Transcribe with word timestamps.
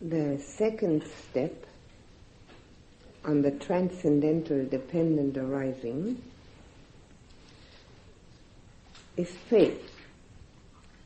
the 0.00 0.38
second 0.38 1.04
step 1.30 1.66
on 3.24 3.42
the 3.42 3.50
transcendental 3.50 4.64
dependent 4.66 5.36
arising 5.36 6.22
is 9.16 9.30
faith 9.50 9.92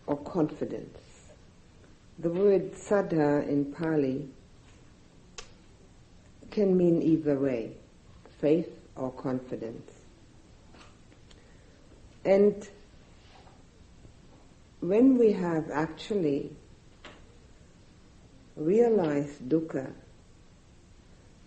or 0.07 0.17
confidence. 0.19 0.99
The 2.19 2.29
word 2.29 2.75
saddha 2.75 3.49
in 3.49 3.73
Pali 3.73 4.29
can 6.51 6.77
mean 6.77 7.03
either 7.03 7.39
way, 7.39 7.73
faith 8.41 8.71
or 8.95 9.11
confidence. 9.11 9.91
And 12.25 12.69
when 14.81 15.17
we 15.17 15.33
have 15.33 15.71
actually 15.71 16.53
realized 18.65 19.49
dukkha 19.49 19.93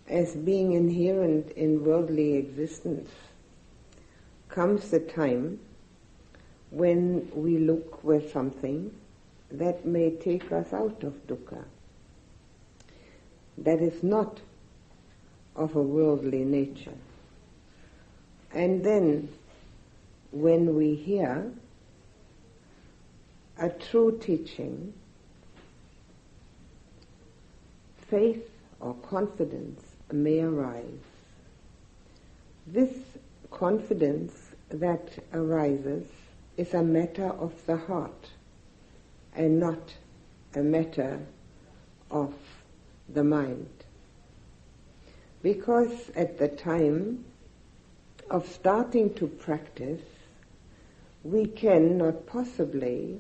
as 0.08 0.36
being 0.36 0.74
inherent 0.74 1.50
in 1.52 1.84
worldly 1.84 2.36
existence, 2.36 3.10
comes 4.50 4.90
the 4.92 5.00
time 5.00 5.60
when 6.70 7.28
we 7.34 7.58
look 7.58 8.02
for 8.02 8.22
something 8.22 8.94
that 9.52 9.86
may 9.86 10.12
take 10.12 10.52
us 10.52 10.74
out 10.74 11.04
of 11.04 11.14
dukkha, 11.28 11.64
that 13.58 13.80
is 13.80 14.04
not 14.04 14.40
of 15.56 15.76
a 15.76 15.82
worldly 15.82 16.44
nature. 16.44 16.98
And 18.54 18.84
then 18.84 19.30
when 20.32 20.76
we 20.76 20.96
hear 20.96 21.52
a 23.58 23.70
true 23.70 24.18
teaching, 24.22 24.94
faith 28.10 28.50
or 28.80 28.94
confidence 28.96 29.82
may 30.12 30.42
arise. 30.42 31.06
This 32.68 32.94
confidence 33.52 34.34
that 34.70 35.24
arises 35.34 36.08
is 36.58 36.74
a 36.74 36.84
matter 36.84 37.28
of 37.28 37.54
the 37.66 37.78
heart 37.78 38.30
and 39.36 39.60
not 39.60 39.94
a 40.56 40.62
matter 40.62 41.20
of 42.12 42.34
the 43.14 43.24
mind. 43.24 43.70
Because 45.42 46.10
at 46.16 46.38
the 46.38 46.48
time 46.48 47.26
of 48.30 48.48
starting 48.48 49.14
to 49.16 49.28
practice, 49.28 50.02
we 51.24 51.46
cannot 51.46 52.26
possibly 52.26 53.20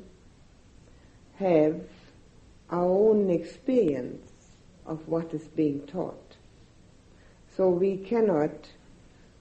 have 1.37 1.81
our 2.69 2.85
own 2.85 3.29
experience 3.29 4.31
of 4.85 5.07
what 5.07 5.33
is 5.33 5.47
being 5.47 5.85
taught. 5.87 6.35
So 7.55 7.69
we 7.69 7.97
cannot, 7.97 8.67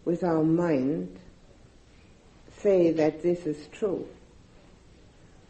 with 0.05 0.23
our 0.23 0.45
mind, 0.45 1.19
say 2.59 2.93
that 2.93 3.23
this 3.23 3.47
is 3.47 3.67
true. 3.73 4.07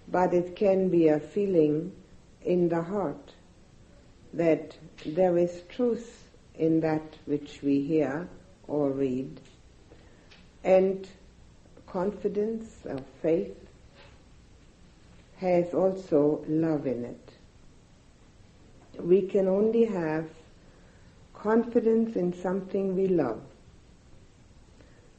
But 0.09 0.35
it 0.35 0.57
can 0.57 0.89
be 0.89 1.09
a 1.09 1.21
feeling 1.21 1.93
in 2.43 2.69
the 2.69 2.83
heart 2.83 3.33
that 4.33 4.77
there 5.07 5.39
is 5.39 5.63
truth 5.69 6.29
in 6.57 6.81
that 6.81 7.17
which 7.27 7.61
we 7.63 7.81
hear 7.83 8.29
or 8.67 8.91
read, 8.91 9.41
and 10.63 11.07
confidence 11.87 12.69
or 12.85 13.01
faith 13.23 13.57
has 15.37 15.75
also 15.75 16.45
love 16.49 16.87
in 16.87 17.05
it. 17.05 17.24
We 18.99 19.23
can 19.23 19.49
only 19.49 19.85
have 19.85 20.29
confidence 21.35 22.17
in 22.17 22.33
something 22.33 22.97
we 22.97 23.09
love. 23.09 23.41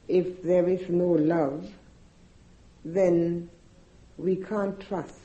If 0.08 0.42
there 0.42 0.68
is 0.68 0.88
no 0.88 1.08
love, 1.08 1.68
then 2.84 3.50
we 4.16 4.36
can't 4.36 4.78
trust. 4.80 5.20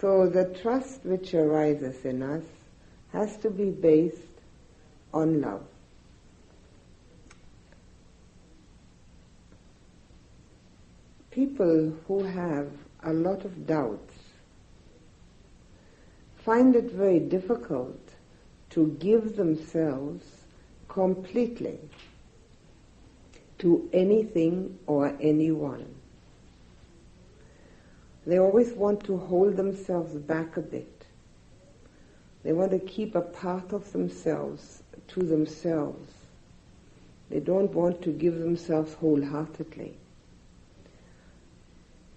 So 0.00 0.28
the 0.28 0.46
trust 0.62 1.04
which 1.04 1.34
arises 1.34 2.04
in 2.04 2.22
us 2.22 2.44
has 3.12 3.36
to 3.38 3.50
be 3.50 3.70
based 3.70 4.16
on 5.12 5.40
love. 5.40 5.64
People 11.30 11.96
who 12.06 12.24
have 12.24 12.70
a 13.04 13.12
lot 13.12 13.44
of 13.44 13.66
doubts 13.66 14.21
find 16.44 16.74
it 16.74 16.90
very 16.90 17.20
difficult 17.20 18.00
to 18.70 18.96
give 18.98 19.36
themselves 19.36 20.24
completely 20.88 21.78
to 23.58 23.88
anything 23.92 24.78
or 24.86 25.16
anyone. 25.20 25.86
They 28.26 28.38
always 28.38 28.72
want 28.72 29.04
to 29.04 29.16
hold 29.16 29.56
themselves 29.56 30.14
back 30.14 30.56
a 30.56 30.60
bit. 30.60 31.06
They 32.42 32.52
want 32.52 32.72
to 32.72 32.78
keep 32.78 33.14
a 33.14 33.20
part 33.20 33.72
of 33.72 33.92
themselves 33.92 34.82
to 35.08 35.20
themselves. 35.20 36.08
They 37.30 37.40
don't 37.40 37.72
want 37.72 38.02
to 38.02 38.10
give 38.10 38.38
themselves 38.38 38.94
wholeheartedly. 38.94 39.96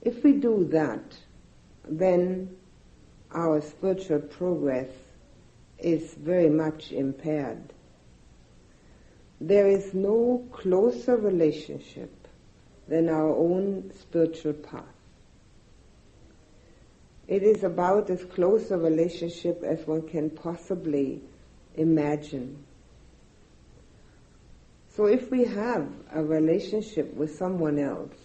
If 0.01 0.23
we 0.23 0.33
do 0.33 0.67
that, 0.71 1.17
then 1.87 2.55
our 3.31 3.61
spiritual 3.61 4.19
progress 4.19 4.89
is 5.79 6.13
very 6.13 6.49
much 6.49 6.91
impaired. 6.91 7.73
There 9.41 9.67
is 9.67 9.93
no 9.93 10.45
closer 10.51 11.17
relationship 11.17 12.11
than 12.87 13.09
our 13.09 13.29
own 13.29 13.91
spiritual 13.99 14.53
path. 14.53 14.83
It 17.27 17.41
is 17.43 17.63
about 17.63 18.09
as 18.09 18.23
close 18.23 18.69
a 18.71 18.77
relationship 18.77 19.63
as 19.63 19.85
one 19.87 20.07
can 20.07 20.29
possibly 20.29 21.21
imagine. 21.75 22.63
So 24.95 25.05
if 25.05 25.29
we 25.31 25.43
have 25.45 25.89
a 26.13 26.23
relationship 26.23 27.13
with 27.15 27.35
someone 27.35 27.79
else, 27.79 28.15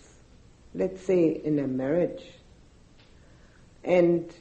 let's 0.75 1.03
say 1.03 1.41
in 1.43 1.59
a 1.59 1.67
marriage, 1.67 2.23
and 3.83 4.33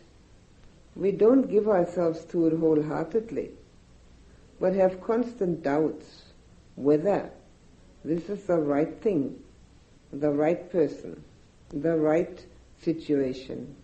we 0.99 1.11
don't 1.11 1.49
give 1.49 1.69
ourselves 1.69 2.25
to 2.25 2.47
it 2.47 2.57
wholeheartedly, 2.59 3.51
but 4.59 4.73
have 4.73 5.01
constant 5.01 5.63
doubts 5.63 6.23
whether 6.75 7.31
this 8.03 8.29
is 8.29 8.43
the 8.43 8.57
right 8.57 9.01
thing, 9.01 9.41
the 10.11 10.29
right 10.29 10.69
person, 10.69 11.23
the 11.69 11.95
right 11.95 12.45
situation, 12.81 13.75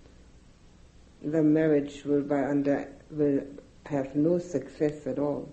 the 1.23 1.41
marriage 1.41 2.03
will 2.03 2.21
by 2.21 2.43
under 2.45 2.91
will 3.09 3.41
have 3.85 4.15
no 4.15 4.37
success 4.37 5.07
at 5.07 5.17
all. 5.17 5.47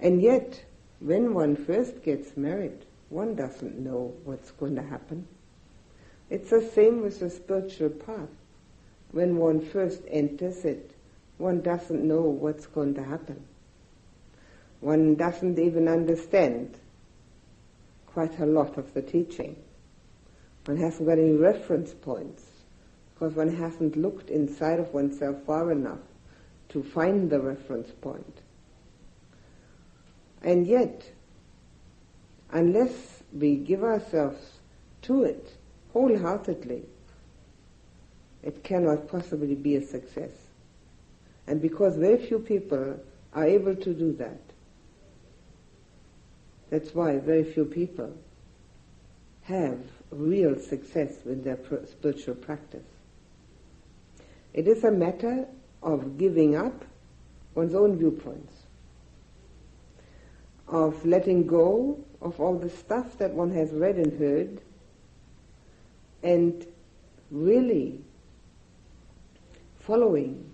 And 0.00 0.20
yet, 0.20 0.62
when 1.00 1.32
one 1.32 1.56
first 1.56 2.02
gets 2.02 2.36
married, 2.36 2.84
one 3.08 3.34
doesn't 3.34 3.78
know 3.78 4.12
what's 4.24 4.50
going 4.50 4.74
to 4.74 4.82
happen. 4.82 5.26
It's 6.28 6.50
the 6.50 6.60
same 6.74 7.00
with 7.00 7.20
the 7.20 7.30
spiritual 7.30 7.90
path. 7.90 8.28
When 9.14 9.36
one 9.36 9.60
first 9.60 10.02
enters 10.08 10.64
it, 10.64 10.90
one 11.38 11.60
doesn't 11.60 12.02
know 12.02 12.22
what's 12.22 12.66
going 12.66 12.94
to 12.94 13.04
happen. 13.04 13.44
One 14.80 15.14
doesn't 15.14 15.56
even 15.56 15.86
understand 15.86 16.76
quite 18.06 18.40
a 18.40 18.44
lot 18.44 18.76
of 18.76 18.92
the 18.92 19.02
teaching. 19.02 19.54
One 20.64 20.78
hasn't 20.78 21.08
got 21.08 21.20
any 21.20 21.30
reference 21.30 21.94
points 21.94 22.42
because 23.14 23.36
one 23.36 23.54
hasn't 23.54 23.94
looked 23.94 24.30
inside 24.30 24.80
of 24.80 24.92
oneself 24.92 25.36
far 25.46 25.70
enough 25.70 26.02
to 26.70 26.82
find 26.82 27.30
the 27.30 27.38
reference 27.38 27.92
point. 27.92 28.40
And 30.42 30.66
yet, 30.66 31.08
unless 32.50 33.22
we 33.32 33.54
give 33.54 33.84
ourselves 33.84 34.58
to 35.02 35.22
it 35.22 35.52
wholeheartedly, 35.92 36.86
it 38.44 38.62
cannot 38.62 39.08
possibly 39.08 39.54
be 39.54 39.76
a 39.76 39.82
success. 39.82 40.30
And 41.46 41.62
because 41.62 41.96
very 41.96 42.18
few 42.18 42.38
people 42.38 43.00
are 43.32 43.44
able 43.44 43.74
to 43.74 43.94
do 43.94 44.12
that, 44.14 44.40
that's 46.70 46.94
why 46.94 47.18
very 47.18 47.44
few 47.44 47.64
people 47.64 48.12
have 49.44 49.78
real 50.10 50.58
success 50.58 51.14
with 51.24 51.42
their 51.42 51.58
spiritual 51.86 52.34
practice. 52.34 52.86
It 54.52 54.68
is 54.68 54.84
a 54.84 54.90
matter 54.90 55.46
of 55.82 56.18
giving 56.18 56.54
up 56.54 56.84
one's 57.54 57.74
own 57.74 57.96
viewpoints, 57.96 58.52
of 60.68 61.04
letting 61.06 61.46
go 61.46 61.98
of 62.20 62.40
all 62.40 62.58
the 62.58 62.70
stuff 62.70 63.16
that 63.18 63.30
one 63.32 63.52
has 63.52 63.70
read 63.70 63.96
and 63.96 64.18
heard, 64.18 64.60
and 66.22 66.66
really 67.30 68.03
following 69.86 70.50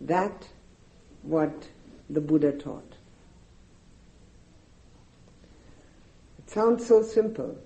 that 0.00 0.48
what 1.22 1.68
the 2.08 2.20
Buddha 2.20 2.52
taught. 2.52 2.94
It 6.38 6.50
sounds 6.50 6.84
so 6.86 7.02
simple, 7.02 7.56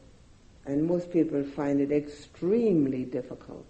and 0.66 0.84
most 0.84 1.10
people 1.10 1.42
find 1.42 1.80
it 1.80 1.90
extremely 1.90 3.04
difficult. 3.04 3.66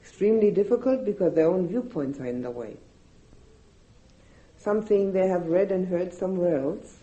Extremely 0.00 0.50
difficult 0.50 1.04
because 1.04 1.34
their 1.34 1.48
own 1.48 1.68
viewpoints 1.68 2.18
are 2.18 2.26
in 2.26 2.42
the 2.42 2.50
way. 2.50 2.76
Something 4.56 5.12
they 5.12 5.26
have 5.26 5.46
read 5.46 5.72
and 5.72 5.86
heard 5.86 6.14
somewhere 6.14 6.58
else, 6.58 6.98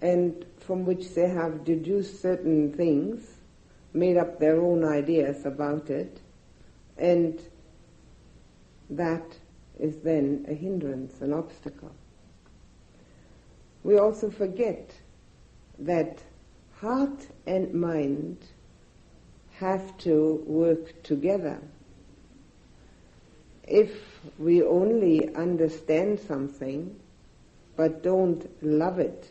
and 0.00 0.44
from 0.58 0.84
which 0.84 1.14
they 1.14 1.28
have 1.28 1.64
deduced 1.64 2.22
certain 2.22 2.72
things, 2.72 3.38
made 3.92 4.16
up 4.16 4.38
their 4.38 4.60
own 4.60 4.84
ideas 4.84 5.44
about 5.44 5.90
it, 5.90 6.21
and 6.98 7.40
that 8.90 9.24
is 9.78 9.96
then 9.98 10.46
a 10.48 10.54
hindrance, 10.54 11.20
an 11.20 11.32
obstacle. 11.32 11.92
We 13.82 13.98
also 13.98 14.30
forget 14.30 14.92
that 15.78 16.18
heart 16.74 17.26
and 17.46 17.72
mind 17.74 18.38
have 19.58 19.96
to 19.98 20.42
work 20.46 21.02
together. 21.02 21.60
If 23.66 23.90
we 24.38 24.62
only 24.62 25.34
understand 25.34 26.20
something 26.20 26.96
but 27.76 28.02
don't 28.02 28.48
love 28.62 28.98
it, 28.98 29.30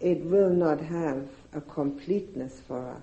it 0.00 0.20
will 0.24 0.50
not 0.50 0.80
have 0.80 1.28
a 1.52 1.60
completeness 1.60 2.60
for 2.66 2.88
us. 2.88 3.02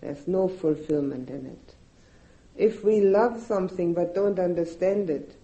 There's 0.00 0.26
no 0.26 0.48
fulfillment 0.48 1.28
in 1.30 1.46
it. 1.46 1.73
If 2.56 2.84
we 2.84 3.00
love 3.00 3.40
something 3.40 3.94
but 3.94 4.14
don't 4.14 4.38
understand 4.38 5.10
it, 5.10 5.36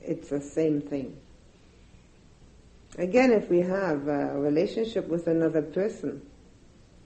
it's 0.00 0.30
the 0.30 0.40
same 0.40 0.80
thing. 0.80 1.16
Again, 2.98 3.32
if 3.32 3.48
we 3.48 3.60
have 3.60 4.08
a 4.08 4.38
relationship 4.38 5.08
with 5.08 5.26
another 5.26 5.62
person, 5.62 6.22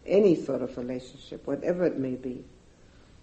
any 0.05 0.35
sort 0.35 0.63
of 0.63 0.77
relationship, 0.77 1.47
whatever 1.47 1.85
it 1.85 1.99
may 1.99 2.15
be, 2.15 2.45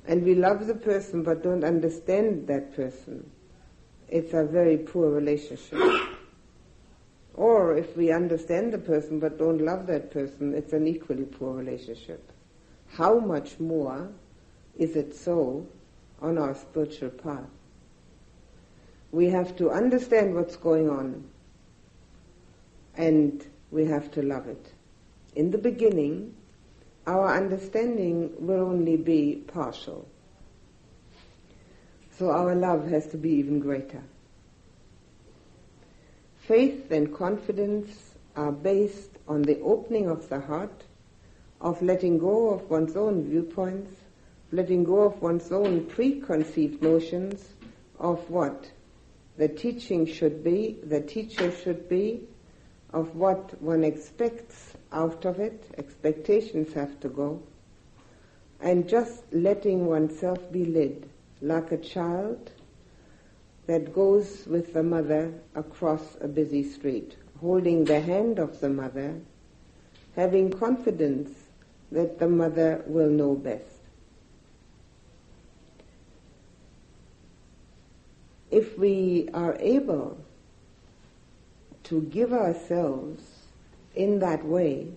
and 0.06 0.24
we 0.24 0.36
love 0.36 0.68
the 0.68 0.76
person 0.76 1.24
but 1.24 1.44
don't 1.44 1.64
understand 1.64 2.48
that 2.48 2.76
person, 2.76 3.30
it's 4.10 4.34
a 4.34 4.46
very 4.46 4.78
poor 4.78 5.10
relationship. 5.10 5.80
or 7.34 7.76
if 7.76 7.98
we 7.98 8.12
understand 8.12 8.72
the 8.72 8.78
person 8.78 9.20
but 9.20 9.38
don't 9.40 9.60
love 9.60 9.88
that 9.88 10.12
person, 10.12 10.54
it's 10.54 10.72
an 10.74 10.88
equally 10.88 11.26
poor 11.26 11.54
relationship. 11.54 12.32
How 12.90 13.18
much 13.20 13.60
more 13.60 14.10
is 14.78 14.96
it 14.96 15.16
so 15.16 15.68
on 16.22 16.38
our 16.38 16.56
spiritual 16.56 17.10
path? 17.10 17.50
We 19.12 19.30
have 19.30 19.56
to 19.58 19.70
understand 19.70 20.34
what's 20.34 20.56
going 20.56 20.90
on 20.90 21.24
and 22.96 23.46
we 23.72 23.86
have 23.86 24.12
to 24.12 24.22
love 24.22 24.48
it. 24.48 24.72
In 25.36 25.52
the 25.52 25.58
beginning, 25.58 26.36
our 27.06 27.36
understanding 27.36 28.32
will 28.38 28.62
only 28.62 28.98
be 28.98 29.44
partial. 29.48 30.08
So 32.18 32.30
our 32.30 32.56
love 32.56 32.88
has 32.90 33.08
to 33.08 33.18
be 33.18 33.32
even 33.32 33.60
greater. 33.60 34.04
Faith 36.38 36.92
and 36.92 37.14
confidence 37.14 38.16
are 38.36 38.52
based 38.52 39.12
on 39.28 39.42
the 39.42 39.60
opening 39.62 40.10
of 40.10 40.30
the 40.30 40.40
heart, 40.40 40.84
of 41.62 41.82
letting 41.82 42.20
go 42.20 42.50
of 42.50 42.70
one's 42.70 42.96
own 42.96 43.24
viewpoints, 43.30 44.03
letting 44.54 44.84
go 44.84 45.02
of 45.02 45.20
one's 45.20 45.52
own 45.52 45.84
preconceived 45.88 46.80
notions 46.80 47.56
of 48.00 48.30
what 48.30 48.70
the 49.36 49.48
teaching 49.48 50.06
should 50.06 50.44
be, 50.44 50.78
the 50.84 51.02
teacher 51.02 51.52
should 51.52 51.90
be, 51.90 52.22
of 52.94 53.16
what 53.16 53.60
one 53.60 53.84
expects 53.84 54.76
out 54.92 55.26
of 55.26 55.40
it, 55.40 55.66
expectations 55.80 56.72
have 56.74 57.00
to 57.00 57.10
go, 57.10 57.42
and 58.62 58.88
just 58.88 59.24
letting 59.34 59.88
oneself 59.88 60.40
be 60.52 60.66
led 60.66 61.10
like 61.42 61.72
a 61.72 61.78
child 61.78 62.52
that 63.66 63.92
goes 63.92 64.46
with 64.46 64.72
the 64.74 64.84
mother 64.84 65.34
across 65.56 66.16
a 66.22 66.28
busy 66.28 66.62
street, 66.62 67.16
holding 67.42 67.86
the 67.86 68.00
hand 68.00 68.38
of 68.38 68.60
the 68.60 68.70
mother, 68.70 69.20
having 70.16 70.52
confidence 70.52 71.32
that 71.92 72.20
the 72.20 72.28
mother 72.30 72.84
will 72.86 73.10
know 73.10 73.34
best. 73.34 73.73
If 78.54 78.78
we 78.78 79.30
are 79.34 79.58
able 79.60 80.16
to 81.86 82.02
give 82.02 82.32
ourselves 82.32 83.24
in 83.96 84.20
that 84.20 84.46
way, 84.46 84.90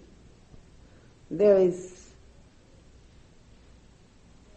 there 1.30 1.56
is 1.56 2.10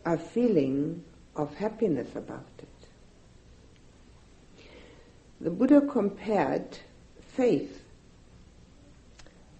a 0.05 0.17
feeling 0.17 1.05
of 1.37 1.55
happiness 1.55 2.13
about 2.13 2.49
it. 2.57 2.67
The 5.39 5.49
Buddha 5.49 5.79
compared 5.79 6.77
faith 7.21 7.81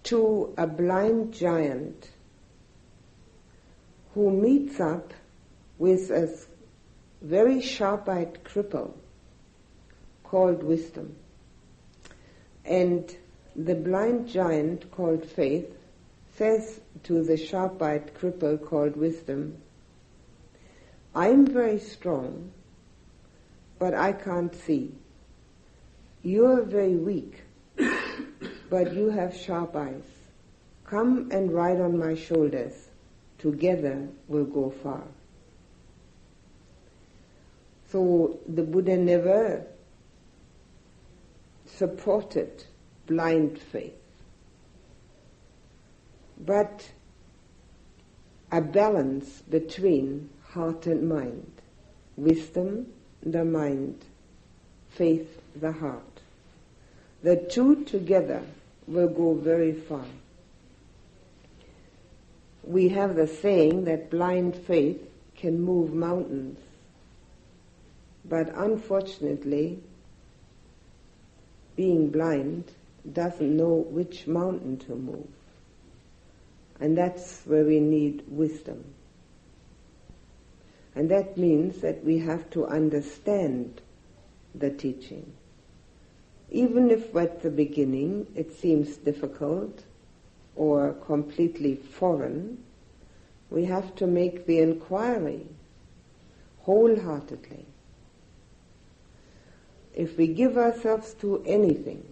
to 0.02 0.52
a 0.58 0.66
blind 0.66 1.32
giant 1.32 2.10
who 4.12 4.30
meets 4.30 4.80
up 4.80 5.14
with 5.78 6.10
a 6.10 6.28
very 7.22 7.62
sharp-eyed 7.62 8.44
cripple 8.44 8.92
called 10.30 10.62
wisdom. 10.62 11.16
And 12.64 13.12
the 13.56 13.74
blind 13.74 14.28
giant 14.28 14.88
called 14.92 15.26
faith 15.26 15.66
says 16.36 16.80
to 17.02 17.24
the 17.24 17.36
sharp-eyed 17.36 18.14
cripple 18.14 18.64
called 18.64 18.96
wisdom, 18.96 19.56
I'm 21.16 21.46
very 21.46 21.80
strong, 21.80 22.52
but 23.80 23.92
I 23.92 24.12
can't 24.12 24.54
see. 24.54 24.94
You're 26.22 26.62
very 26.62 26.94
weak, 26.94 27.42
but 28.70 28.94
you 28.94 29.10
have 29.10 29.36
sharp 29.36 29.74
eyes. 29.74 30.04
Come 30.84 31.30
and 31.32 31.52
ride 31.52 31.80
on 31.80 31.98
my 31.98 32.14
shoulders. 32.14 32.74
Together 33.38 34.06
we'll 34.28 34.44
go 34.44 34.70
far. 34.70 35.02
So 37.90 38.38
the 38.46 38.62
Buddha 38.62 38.96
never 38.96 39.66
supported 41.80 42.62
blind 43.06 43.58
faith, 43.58 44.02
but 46.38 46.90
a 48.52 48.60
balance 48.60 49.40
between 49.48 50.28
heart 50.50 50.84
and 50.86 51.08
mind, 51.08 51.50
wisdom, 52.18 52.86
the 53.22 53.42
mind, 53.46 53.96
faith, 54.90 55.40
the 55.56 55.72
heart. 55.72 56.20
The 57.22 57.36
two 57.50 57.82
together 57.84 58.42
will 58.86 59.08
go 59.08 59.32
very 59.32 59.72
far. 59.72 60.04
We 62.62 62.90
have 62.90 63.16
the 63.16 63.26
saying 63.26 63.84
that 63.84 64.10
blind 64.10 64.54
faith 64.54 65.00
can 65.34 65.58
move 65.62 65.94
mountains, 65.94 66.58
but 68.26 68.54
unfortunately, 68.54 69.78
being 71.80 72.10
blind 72.10 72.70
doesn't 73.10 73.56
know 73.56 73.72
which 73.72 74.26
mountain 74.26 74.76
to 74.76 74.94
move. 74.94 75.26
And 76.78 76.94
that's 76.94 77.40
where 77.46 77.64
we 77.64 77.80
need 77.80 78.22
wisdom. 78.28 78.84
And 80.94 81.10
that 81.10 81.38
means 81.38 81.80
that 81.80 82.04
we 82.04 82.18
have 82.18 82.50
to 82.50 82.66
understand 82.66 83.80
the 84.54 84.68
teaching. 84.68 85.32
Even 86.50 86.90
if 86.90 87.16
at 87.16 87.40
the 87.40 87.48
beginning 87.48 88.26
it 88.34 88.52
seems 88.52 88.98
difficult 88.98 89.82
or 90.56 90.92
completely 91.06 91.76
foreign, 91.76 92.62
we 93.48 93.64
have 93.64 93.94
to 93.94 94.06
make 94.06 94.44
the 94.44 94.58
inquiry 94.58 95.46
wholeheartedly 96.58 97.64
if 99.94 100.16
we 100.16 100.26
give 100.26 100.56
ourselves 100.56 101.14
to 101.14 101.42
anything, 101.46 102.04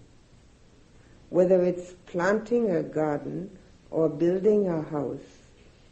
whether 1.31 1.63
it's 1.63 1.93
planting 2.07 2.71
a 2.71 2.83
garden 2.83 3.51
or 3.91 4.09
building 4.09 4.69
a 4.69 4.83
house, 4.83 5.19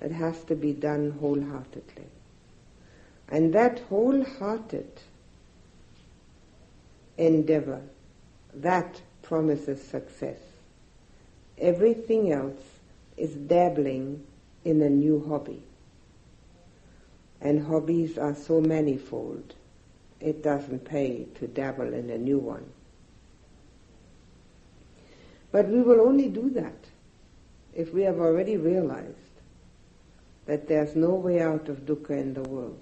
it 0.00 0.12
has 0.12 0.44
to 0.44 0.54
be 0.54 0.72
done 0.72 1.16
wholeheartedly. 1.20 2.06
And 3.28 3.52
that 3.54 3.80
wholehearted 3.88 4.90
endeavor, 7.16 7.82
that 8.54 9.00
promises 9.22 9.82
success. 9.82 10.38
Everything 11.58 12.32
else 12.32 12.62
is 13.16 13.34
dabbling 13.34 14.24
in 14.64 14.82
a 14.82 14.90
new 14.90 15.24
hobby. 15.28 15.62
and 17.40 17.66
hobbies 17.66 18.18
are 18.18 18.34
so 18.34 18.60
manifold, 18.60 19.54
it 20.20 20.42
doesn't 20.42 20.84
pay 20.84 21.26
to 21.36 21.46
dabble 21.46 21.92
in 21.92 22.10
a 22.10 22.18
new 22.18 22.38
one. 22.38 22.64
But 25.52 25.68
we 25.68 25.82
will 25.82 26.00
only 26.00 26.28
do 26.28 26.50
that 26.50 26.86
if 27.74 27.92
we 27.92 28.02
have 28.02 28.18
already 28.18 28.56
realized 28.56 29.16
that 30.46 30.68
there's 30.68 30.94
no 30.94 31.10
way 31.10 31.40
out 31.40 31.68
of 31.68 31.84
dukkha 31.86 32.10
in 32.10 32.34
the 32.34 32.42
world. 32.42 32.80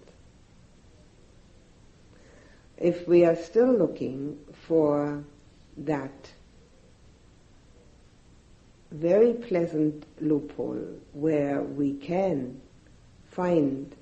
If 2.77 3.07
we 3.09 3.25
are 3.25 3.37
still 3.37 3.73
looking 3.73 4.39
for 4.67 5.25
that 5.79 6.31
very 8.91 9.33
pleasant 9.33 10.07
loophole 10.21 11.01
where 11.13 11.63
we 11.63 11.95
can 11.95 12.61
find 13.31 13.95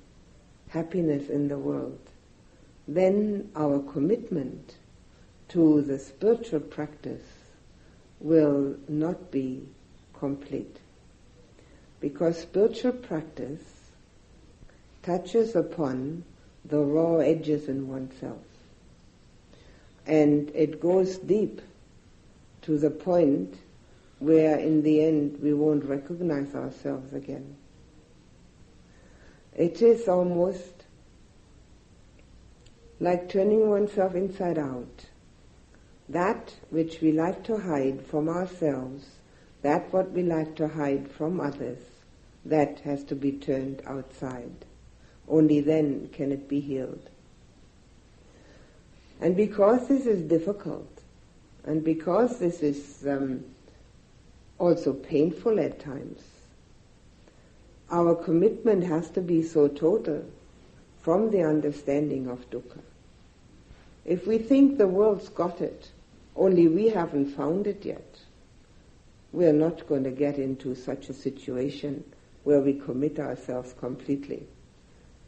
happiness 0.69 1.29
in 1.29 1.47
the 1.47 1.57
world, 1.57 2.02
then 2.87 3.49
our 3.55 3.79
commitment 3.79 4.75
to 5.49 5.81
the 5.81 5.99
spiritual 5.99 6.59
practice 6.59 7.23
will 8.19 8.75
not 8.87 9.31
be 9.31 9.63
complete. 10.13 10.77
Because 11.99 12.39
spiritual 12.39 12.93
practice 12.93 13.61
touches 15.03 15.55
upon 15.55 16.23
the 16.65 16.79
raw 16.79 17.17
edges 17.17 17.67
in 17.67 17.87
oneself. 17.87 18.41
And 20.05 20.51
it 20.53 20.81
goes 20.81 21.17
deep 21.17 21.61
to 22.63 22.77
the 22.77 22.89
point 22.89 23.55
where 24.19 24.57
in 24.57 24.81
the 24.83 25.03
end 25.03 25.39
we 25.41 25.53
won't 25.53 25.83
recognize 25.85 26.55
ourselves 26.55 27.13
again. 27.13 27.55
It 29.55 29.81
is 29.81 30.07
almost 30.07 30.72
like 33.03 33.27
turning 33.27 33.69
oneself 33.69 34.15
inside 34.15 34.57
out. 34.57 35.07
That 36.07 36.53
which 36.69 37.01
we 37.01 37.11
like 37.11 37.43
to 37.43 37.57
hide 37.57 38.05
from 38.05 38.29
ourselves, 38.29 39.05
that 39.61 39.91
what 39.91 40.11
we 40.11 40.23
like 40.23 40.55
to 40.55 40.69
hide 40.69 41.11
from 41.11 41.41
others, 41.41 41.79
that 42.45 42.79
has 42.79 43.03
to 43.05 43.15
be 43.15 43.33
turned 43.33 43.81
outside. 43.85 44.53
Only 45.27 45.59
then 45.59 46.11
can 46.13 46.31
it 46.31 46.47
be 46.47 46.61
healed. 46.61 47.09
And 49.19 49.35
because 49.35 49.89
this 49.89 50.05
is 50.05 50.21
difficult, 50.21 50.89
and 51.65 51.83
because 51.83 52.39
this 52.39 52.61
is 52.61 53.05
um, 53.05 53.43
also 54.59 54.93
painful 54.93 55.59
at 55.59 55.81
times, 55.81 56.21
our 57.91 58.15
commitment 58.15 58.85
has 58.85 59.09
to 59.11 59.21
be 59.21 59.43
so 59.43 59.67
total 59.67 60.23
from 61.01 61.31
the 61.31 61.43
understanding 61.43 62.29
of 62.29 62.49
dukkha. 62.49 62.79
If 64.05 64.27
we 64.27 64.37
think 64.37 64.77
the 64.77 64.87
world's 64.87 65.29
got 65.29 65.61
it, 65.61 65.91
only 66.35 66.67
we 66.67 66.89
haven't 66.89 67.27
found 67.27 67.67
it 67.67 67.85
yet, 67.85 68.19
we're 69.31 69.53
not 69.53 69.87
going 69.87 70.03
to 70.03 70.11
get 70.11 70.37
into 70.37 70.75
such 70.75 71.09
a 71.09 71.13
situation 71.13 72.03
where 72.43 72.59
we 72.59 72.73
commit 72.73 73.19
ourselves 73.19 73.73
completely 73.79 74.45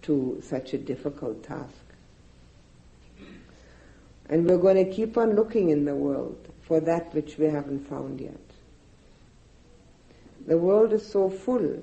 to 0.03 0.39
such 0.44 0.74
a 0.74 0.77
difficult 0.77 1.44
task. 1.44 1.74
And 4.29 4.48
we're 4.48 4.58
going 4.58 4.84
to 4.84 4.91
keep 4.91 5.17
on 5.17 5.36
looking 5.36 5.70
in 5.70 5.86
the 5.86 5.96
world 5.96 6.50
for 6.62 6.79
that 6.82 7.13
which 7.13 7.38
we 7.38 7.46
haven't 7.46 7.88
found 7.88 8.20
yet. 8.20 8.39
The 10.48 10.58
world 10.58 10.94
is 10.94 11.05
so 11.08 11.29
full 11.29 11.79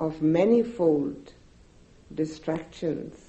of 0.00 0.22
manifold 0.22 1.32
distractions, 2.14 3.27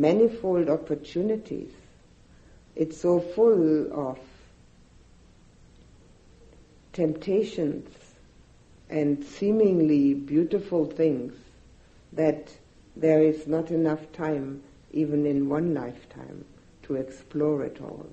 manifold 0.00 0.68
opportunities. 0.68 1.72
It's 2.76 3.00
so 3.00 3.20
full 3.20 3.92
of 3.92 4.18
temptations 6.92 7.88
and 8.88 9.24
seemingly 9.24 10.14
beautiful 10.14 10.84
things 10.84 11.34
that 12.12 12.52
there 12.96 13.22
is 13.22 13.46
not 13.46 13.70
enough 13.70 14.10
time, 14.12 14.62
even 14.92 15.26
in 15.26 15.48
one 15.48 15.74
lifetime, 15.74 16.44
to 16.84 16.94
explore 16.94 17.64
it 17.64 17.80
all. 17.80 18.06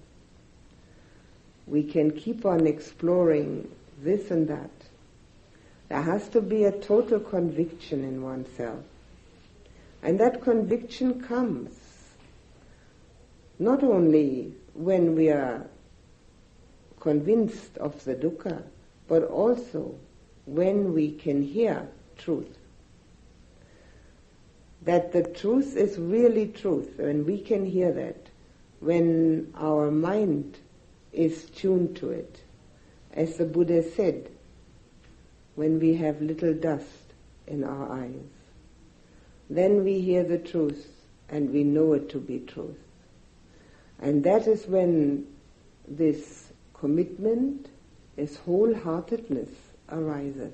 We 1.68 1.84
can 1.84 2.12
keep 2.12 2.46
on 2.46 2.68
exploring 2.68 3.70
this 4.04 4.30
and 4.32 4.48
that. 4.48 4.72
There 5.90 6.02
has 6.02 6.28
to 6.30 6.42
be 6.42 6.66
a 6.66 6.72
total 6.72 7.20
conviction 7.20 8.04
in 8.04 8.22
oneself. 8.22 8.84
And 10.06 10.20
that 10.20 10.42
conviction 10.42 11.20
comes 11.20 11.72
not 13.58 13.84
only 13.84 14.54
when 14.76 15.16
we 15.16 15.30
are 15.30 15.66
convinced 17.00 17.80
of 17.80 18.04
the 18.04 18.14
dukkha, 18.14 18.62
but 19.08 19.24
also 19.24 19.96
when 20.46 20.94
we 20.94 21.12
can 21.12 21.42
hear 21.42 21.90
truth. 22.20 22.56
That 24.84 25.12
the 25.12 25.24
truth 25.24 25.76
is 25.76 25.98
really 25.98 26.50
truth, 26.50 26.94
when 26.98 27.26
we 27.26 27.42
can 27.42 27.66
hear 27.66 27.92
that, 27.92 28.30
when 28.82 29.52
our 29.56 29.90
mind 29.90 30.60
is 31.14 31.46
tuned 31.46 31.96
to 31.98 32.12
it. 32.12 32.42
As 33.12 33.38
the 33.38 33.46
Buddha 33.46 33.82
said, 33.82 34.30
when 35.56 35.80
we 35.80 35.96
have 35.96 36.22
little 36.22 36.54
dust 36.54 37.14
in 37.48 37.64
our 37.64 37.92
eyes, 37.92 38.35
then 39.50 39.84
we 39.84 40.00
hear 40.02 40.24
the 40.24 40.38
truth 40.38 40.88
and 41.30 41.52
we 41.52 41.64
know 41.64 41.94
it 41.94 42.10
to 42.10 42.20
be 42.20 42.40
truth. 42.40 42.78
And 44.00 44.24
that 44.24 44.48
is 44.48 44.66
when 44.66 45.28
this 45.88 46.52
commitment, 46.74 47.70
this 48.16 48.38
wholeheartedness 48.38 49.50
arises. 49.90 50.54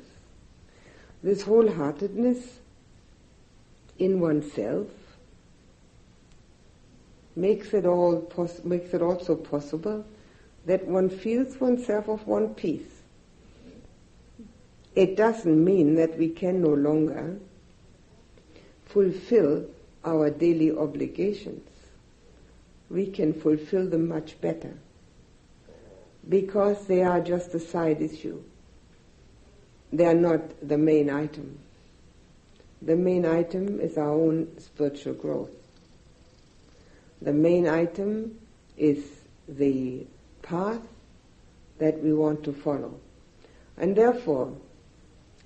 This 1.24 1.44
wholeheartedness 1.44 2.44
in 4.00 4.20
oneself 4.20 4.88
makes 7.36 7.74
it 7.74 7.86
all 7.86 8.22
pos- 8.22 8.64
makes 8.64 8.94
it 8.94 9.02
also 9.02 9.36
possible 9.36 10.06
that 10.66 10.86
one 10.86 11.10
feels 11.10 11.60
oneself 11.60 12.08
of 12.08 12.28
one 12.28 12.54
piece. 12.54 13.02
It 14.96 15.16
doesn't 15.16 15.64
mean 15.64 15.96
that 15.96 16.18
we 16.18 16.30
can 16.30 16.62
no 16.62 16.74
longer 16.74 17.40
fulfill 18.94 19.66
our 20.04 20.30
daily 20.30 20.72
obligations. 20.76 21.68
We 22.90 23.08
can 23.08 23.34
fulfill 23.34 23.88
them 23.88 24.08
much 24.08 24.40
better 24.42 24.74
because 26.28 26.86
they 26.88 27.04
are 27.04 27.22
just 27.22 27.54
a 27.54 27.60
side 27.60 28.02
issue. 28.02 28.42
They 29.94 30.06
are 30.06 30.14
not 30.14 30.68
the 30.68 30.78
main 30.78 31.10
item. 31.10 31.60
The 32.82 32.96
main 32.96 33.26
item 33.26 33.80
is 33.80 33.98
our 33.98 34.12
own 34.12 34.60
spiritual 34.60 35.14
growth. 35.14 35.52
The 37.22 37.34
main 37.34 37.68
item 37.68 38.40
is 38.78 39.06
the 39.48 40.06
path 40.42 40.82
that 41.78 42.02
we 42.02 42.14
want 42.14 42.44
to 42.44 42.54
follow. 42.54 43.00
And 43.78 43.96
therefore, 43.96 44.56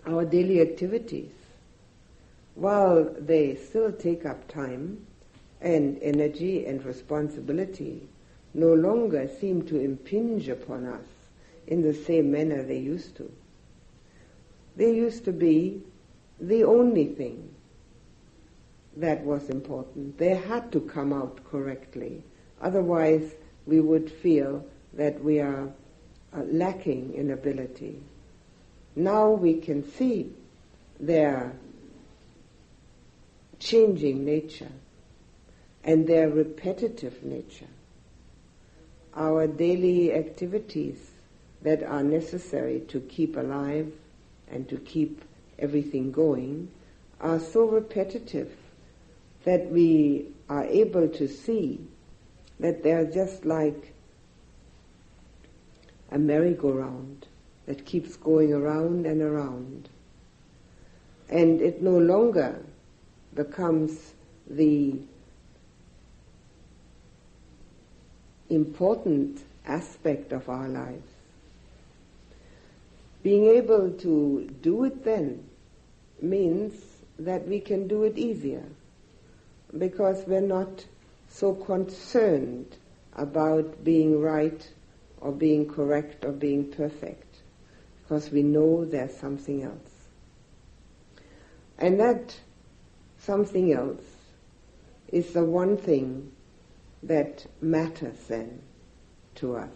our 0.05 0.23
daily 0.25 0.61
activities, 0.61 1.31
while 2.55 3.03
they 3.19 3.55
still 3.55 3.91
take 3.91 4.25
up 4.25 4.47
time 4.47 5.05
and 5.61 5.99
energy 6.01 6.65
and 6.65 6.83
responsibility, 6.85 8.07
no 8.53 8.73
longer 8.73 9.27
seem 9.39 9.61
to 9.63 9.79
impinge 9.79 10.47
upon 10.47 10.85
us 10.85 11.05
in 11.67 11.81
the 11.81 11.93
same 11.93 12.31
manner 12.31 12.63
they 12.63 12.77
used 12.77 13.15
to. 13.17 13.31
They 14.77 14.93
used 14.93 15.25
to 15.25 15.31
be 15.31 15.81
the 16.39 16.63
only 16.63 17.05
thing 17.05 17.49
that 18.97 19.21
was 19.23 19.49
important. 19.49 20.17
They 20.17 20.35
had 20.35 20.71
to 20.71 20.79
come 20.81 21.11
out 21.11 21.43
correctly. 21.49 22.23
Otherwise, 22.61 23.33
we 23.65 23.81
would 23.81 24.09
feel 24.09 24.65
that 24.93 25.21
we 25.21 25.39
are 25.39 25.69
uh, 26.33 26.41
lacking 26.45 27.13
in 27.15 27.31
ability. 27.31 28.01
Now 28.95 29.31
we 29.31 29.55
can 29.55 29.89
see 29.91 30.31
their 30.99 31.53
changing 33.65 34.23
nature 34.23 34.71
and 35.83 36.07
their 36.07 36.29
repetitive 36.29 37.23
nature. 37.23 37.73
Our 39.15 39.47
daily 39.47 40.13
activities 40.13 41.11
that 41.63 41.81
are 41.81 42.03
necessary 42.03 42.81
to 42.89 42.99
keep 42.99 43.35
alive 43.35 43.91
and 44.51 44.69
to 44.69 44.77
keep 44.77 45.23
everything 45.57 46.11
going 46.11 46.69
are 47.19 47.39
so 47.39 47.65
repetitive 47.65 48.51
that 49.45 49.71
we 49.71 50.27
are 50.47 50.65
able 50.65 51.07
to 51.07 51.27
see 51.27 51.79
that 52.59 52.83
they 52.83 52.91
are 52.91 53.05
just 53.05 53.45
like 53.45 53.93
a 56.11 56.19
merry-go-round 56.19 57.25
that 57.65 57.85
keeps 57.85 58.15
going 58.15 58.53
around 58.53 59.07
and 59.07 59.23
around. 59.23 59.89
And 61.29 61.61
it 61.61 61.81
no 61.81 61.97
longer 61.97 62.63
becomes 63.35 64.13
the 64.49 64.95
important 68.49 69.43
aspect 69.65 70.31
of 70.31 70.47
our 70.49 70.67
lives. 70.67 71.09
Being 73.23 73.47
able 73.47 73.91
to 73.91 74.49
do 74.61 74.83
it 74.83 75.03
then 75.03 75.43
means 76.21 76.73
that 77.17 77.47
we 77.47 77.59
can 77.59 77.87
do 77.87 78.03
it 78.03 78.17
easier 78.17 78.65
because 79.77 80.23
we're 80.27 80.41
not 80.41 80.85
so 81.29 81.53
concerned 81.53 82.75
about 83.13 83.83
being 83.83 84.21
right 84.21 84.69
or 85.21 85.31
being 85.31 85.67
correct 85.67 86.23
or 86.23 86.31
being 86.31 86.71
perfect 86.71 87.37
because 88.03 88.29
we 88.29 88.43
know 88.43 88.85
there's 88.85 89.15
something 89.17 89.63
else. 89.63 89.91
And 91.77 91.99
that 91.99 92.35
something 93.25 93.73
else 93.73 94.03
is 95.09 95.33
the 95.33 95.43
one 95.43 95.77
thing 95.77 96.31
that 97.03 97.45
matters 97.61 98.17
then 98.27 98.61
to 99.35 99.55
us. 99.55 99.69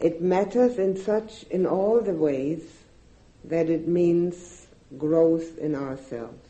It 0.00 0.20
matters 0.20 0.78
in 0.78 0.96
such, 0.96 1.44
in 1.44 1.66
all 1.66 2.00
the 2.00 2.14
ways 2.14 2.62
that 3.44 3.68
it 3.68 3.86
means 3.86 4.66
growth 4.98 5.58
in 5.58 5.74
ourselves. 5.74 6.48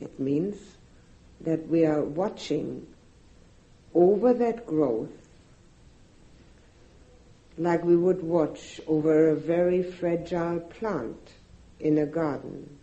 It 0.00 0.18
means 0.18 0.56
that 1.42 1.68
we 1.68 1.84
are 1.84 2.02
watching 2.02 2.86
over 3.94 4.32
that 4.34 4.66
growth 4.66 5.10
like 7.58 7.84
we 7.84 7.96
would 7.96 8.22
watch 8.22 8.80
over 8.86 9.28
a 9.28 9.36
very 9.36 9.82
fragile 9.82 10.60
plant 10.60 11.32
in 11.78 11.98
a 11.98 12.06
garden. 12.06 12.79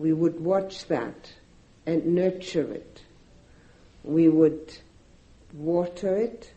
We 0.00 0.14
would 0.14 0.40
watch 0.40 0.86
that 0.86 1.30
and 1.84 2.14
nurture 2.14 2.72
it. 2.72 3.02
We 4.02 4.30
would 4.30 4.78
water 5.52 6.16
it, 6.16 6.54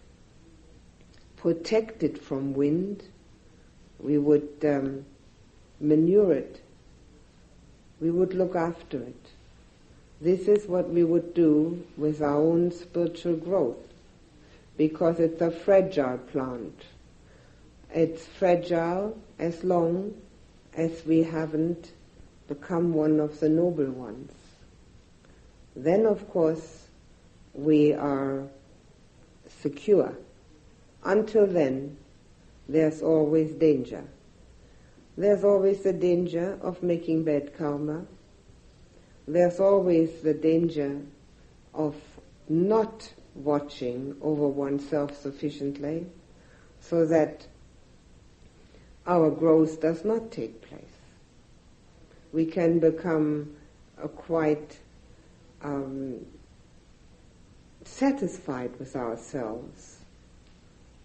protect 1.36 2.04
it 2.04 2.24
from 2.24 2.54
wind. 2.54 3.04
We 4.00 4.18
would 4.18 4.64
um, 4.64 5.04
manure 5.82 6.32
it. 6.32 6.64
We 8.00 8.12
would 8.12 8.34
look 8.34 8.56
after 8.56 9.00
it. 9.00 9.26
This 10.22 10.48
is 10.48 10.66
what 10.70 10.90
we 10.90 11.04
would 11.04 11.34
do 11.34 11.86
with 11.98 12.22
our 12.22 12.38
own 12.38 12.72
spiritual 12.72 13.36
growth 13.36 13.90
because 14.78 15.20
it's 15.20 15.42
a 15.42 15.52
fragile 15.52 16.18
plant. 16.18 16.84
It's 17.94 18.26
fragile 18.26 19.18
as 19.38 19.66
long 19.66 20.14
as 20.78 21.06
we 21.06 21.24
haven't 21.24 21.92
become 22.54 22.94
one 22.94 23.20
of 23.20 23.40
the 23.40 23.50
noble 23.50 23.92
ones. 23.92 24.32
Then, 25.76 26.06
of 26.06 26.30
course, 26.30 26.88
we 27.54 27.94
are 27.94 28.44
secure. 29.62 30.16
Until 31.04 31.48
then, 31.48 31.98
there's 32.70 33.02
always 33.02 33.54
danger. 33.56 34.04
There's 35.18 35.44
always 35.44 35.82
the 35.84 35.94
danger 35.94 36.58
of 36.62 36.82
making 36.82 37.24
bad 37.24 37.58
karma. 37.58 38.06
There's 39.28 39.60
always 39.60 40.22
the 40.22 40.34
danger 40.34 41.02
of 41.74 41.96
not 42.50 43.14
watching 43.36 44.16
over 44.22 44.48
oneself 44.48 45.20
sufficiently 45.20 46.06
so 46.82 47.06
that 47.08 47.48
our 49.08 49.30
growth 49.32 49.82
does 49.82 50.06
not 50.06 50.32
take 50.32 50.62
place. 50.62 50.93
We 52.34 52.46
can 52.46 52.80
become 52.80 53.56
quite 54.18 54.78
um, 55.62 56.26
satisfied 57.86 58.72
with 58.80 58.96
ourselves 58.96 59.98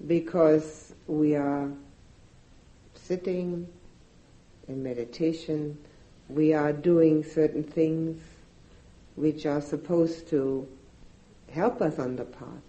because 0.06 0.94
we 1.06 1.36
are 1.36 1.70
sitting 2.94 3.68
in 4.68 4.82
meditation, 4.82 5.78
we 6.28 6.52
are 6.52 6.72
doing 6.72 7.24
certain 7.24 7.62
things 7.62 8.20
which 9.16 9.46
are 9.46 9.60
supposed 9.60 10.28
to 10.28 10.68
help 11.52 11.80
us 11.80 11.98
on 11.98 12.16
the 12.16 12.24
path. 12.24 12.62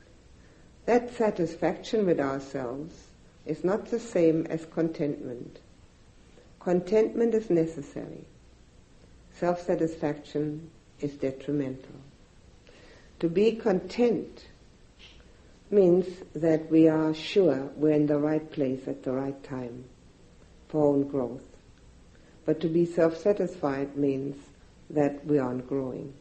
That 0.86 1.14
satisfaction 1.14 2.06
with 2.06 2.20
ourselves 2.20 2.96
is 3.46 3.64
not 3.64 3.86
the 3.86 4.00
same 4.00 4.48
as 4.48 4.66
contentment. 4.66 5.60
Contentment 6.60 7.34
is 7.34 7.50
necessary. 7.50 8.26
Self-satisfaction 9.40 10.70
is 11.00 11.14
detrimental. 11.14 11.96
To 13.20 13.30
be 13.30 13.54
content 13.54 14.46
means 15.72 16.08
that 16.36 16.70
we 16.70 16.90
are 16.90 17.14
sure 17.14 17.70
we're 17.78 17.94
in 17.94 18.08
the 18.08 18.18
right 18.18 18.52
place 18.52 18.86
at 18.88 19.04
the 19.04 19.14
right 19.14 19.42
time 19.44 19.86
for 20.68 20.94
own 20.94 21.08
growth. 21.08 21.46
But 22.46 22.60
to 22.62 22.68
be 22.68 22.86
self-satisfied 22.86 23.96
means 23.96 24.36
that 24.90 25.26
we 25.26 25.40
aren't 25.40 25.70
growing. 25.70 26.14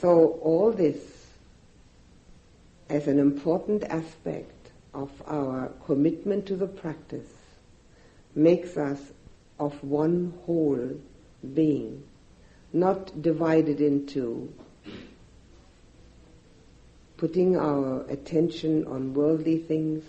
So 0.00 0.38
all 0.42 0.70
this 0.70 0.98
as 2.88 3.08
an 3.08 3.18
important 3.18 3.82
aspect 3.84 4.70
of 4.94 5.10
our 5.26 5.72
commitment 5.84 6.46
to 6.46 6.56
the 6.56 6.66
practice 6.66 7.32
makes 8.36 8.76
us 8.76 9.00
of 9.58 9.82
one 9.82 10.32
whole 10.46 10.90
being, 11.54 12.02
not 12.72 13.22
divided 13.22 13.80
into 13.80 14.52
putting 17.16 17.56
our 17.56 18.02
attention 18.08 18.86
on 18.86 19.12
worldly 19.12 19.58
things, 19.58 20.02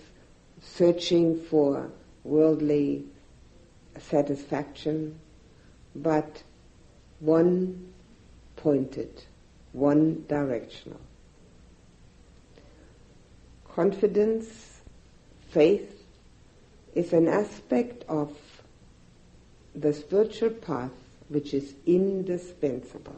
searching 0.61 1.37
for 1.41 1.89
worldly 2.23 3.03
satisfaction, 3.99 5.19
but 5.95 6.41
one 7.19 7.91
pointed, 8.55 9.23
one 9.73 10.23
directional. 10.29 11.01
Confidence, 13.75 14.79
faith, 15.49 16.03
is 16.95 17.11
an 17.13 17.27
aspect 17.27 18.05
of 18.07 18.33
the 19.75 19.93
spiritual 19.93 20.49
path 20.49 20.91
which 21.31 21.53
is 21.53 21.73
indispensable. 21.85 23.15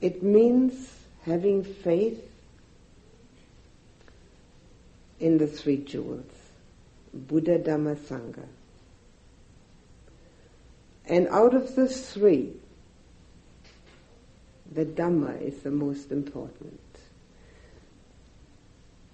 It 0.00 0.24
means 0.24 0.90
having 1.24 1.62
faith 1.62 2.20
in 5.20 5.38
the 5.38 5.46
three 5.46 5.76
jewels, 5.76 6.32
Buddha, 7.14 7.60
Dhamma, 7.60 7.94
Sangha. 7.94 8.46
And 11.06 11.28
out 11.28 11.54
of 11.54 11.76
the 11.76 11.86
three, 11.86 12.52
the 14.72 14.84
Dhamma 14.84 15.40
is 15.40 15.60
the 15.60 15.70
most 15.70 16.10
important. 16.10 16.80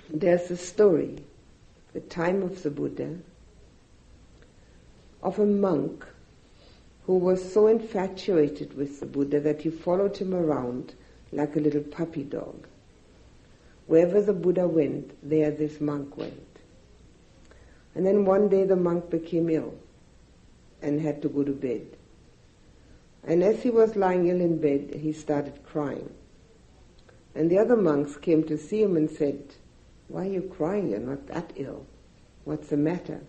There's 0.09 0.51
a 0.51 0.57
story, 0.57 1.19
the 1.93 2.01
time 2.01 2.43
of 2.43 2.63
the 2.63 2.71
Buddha, 2.71 3.19
of 5.27 5.41
a 5.41 5.45
monk 5.45 6.07
who 7.05 7.19
was 7.19 7.53
so 7.53 7.67
infatuated 7.67 8.77
with 8.77 9.01
the 9.01 9.07
Buddha 9.07 9.41
that 9.41 9.61
he 9.63 9.71
followed 9.71 10.17
him 10.17 10.33
around 10.33 10.95
like 11.33 11.57
a 11.57 11.61
little 11.61 11.83
puppy 11.83 12.23
dog. 12.23 12.69
Wherever 13.89 14.23
the 14.23 14.33
Buddha 14.33 14.69
went, 14.69 15.19
there 15.29 15.51
this 15.51 15.81
monk 15.81 16.17
went. 16.17 16.61
And 17.97 18.07
then 18.07 18.25
one 18.25 18.49
day 18.49 18.63
the 18.63 18.77
monk 18.77 19.11
became 19.11 19.51
ill 19.51 19.75
and 20.81 21.01
had 21.01 21.21
to 21.23 21.29
go 21.29 21.43
to 21.43 21.53
bed. 21.53 21.89
And 23.25 23.43
as 23.43 23.65
he 23.65 23.71
was 23.71 23.97
lying 23.97 24.29
ill 24.29 24.41
in 24.41 24.61
bed, 24.61 24.95
he 24.95 25.13
started 25.13 25.59
crying. 25.65 26.09
And 27.35 27.51
the 27.51 27.59
other 27.59 27.77
monks 27.77 28.17
came 28.17 28.45
to 28.45 28.57
see 28.57 28.81
him 28.81 28.97
and 28.97 29.11
said, 29.11 29.43
Why 30.07 30.29
are 30.29 30.31
you 30.31 30.43
crying? 30.57 30.91
You're 30.91 31.01
not 31.01 31.27
that 31.27 31.53
ill. 31.57 31.85
What's 32.45 32.69
the 32.69 32.77
matter? 32.77 33.23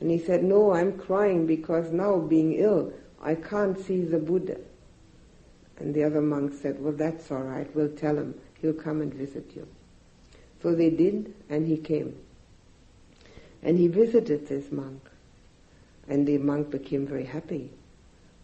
And 0.00 0.10
he 0.10 0.18
said, 0.18 0.42
No, 0.42 0.72
I'm 0.72 0.98
crying 0.98 1.46
because 1.46 1.92
now, 1.92 2.18
being 2.18 2.54
ill, 2.54 2.92
I 3.22 3.34
can't 3.34 3.78
see 3.78 4.02
the 4.02 4.18
Buddha. 4.18 4.58
And 5.78 5.94
the 5.94 6.04
other 6.04 6.20
monk 6.20 6.54
said, 6.60 6.82
Well, 6.82 6.92
that's 6.92 7.30
all 7.30 7.42
right. 7.42 7.68
We'll 7.74 7.88
tell 7.88 8.16
him. 8.16 8.34
He'll 8.60 8.72
come 8.72 9.00
and 9.00 9.12
visit 9.12 9.52
you. 9.54 9.66
So 10.62 10.74
they 10.74 10.90
did, 10.90 11.34
and 11.48 11.66
he 11.66 11.76
came. 11.76 12.16
And 13.62 13.78
he 13.78 13.88
visited 13.88 14.48
this 14.48 14.70
monk. 14.72 15.02
And 16.08 16.26
the 16.26 16.38
monk 16.38 16.70
became 16.70 17.06
very 17.06 17.24
happy 17.24 17.70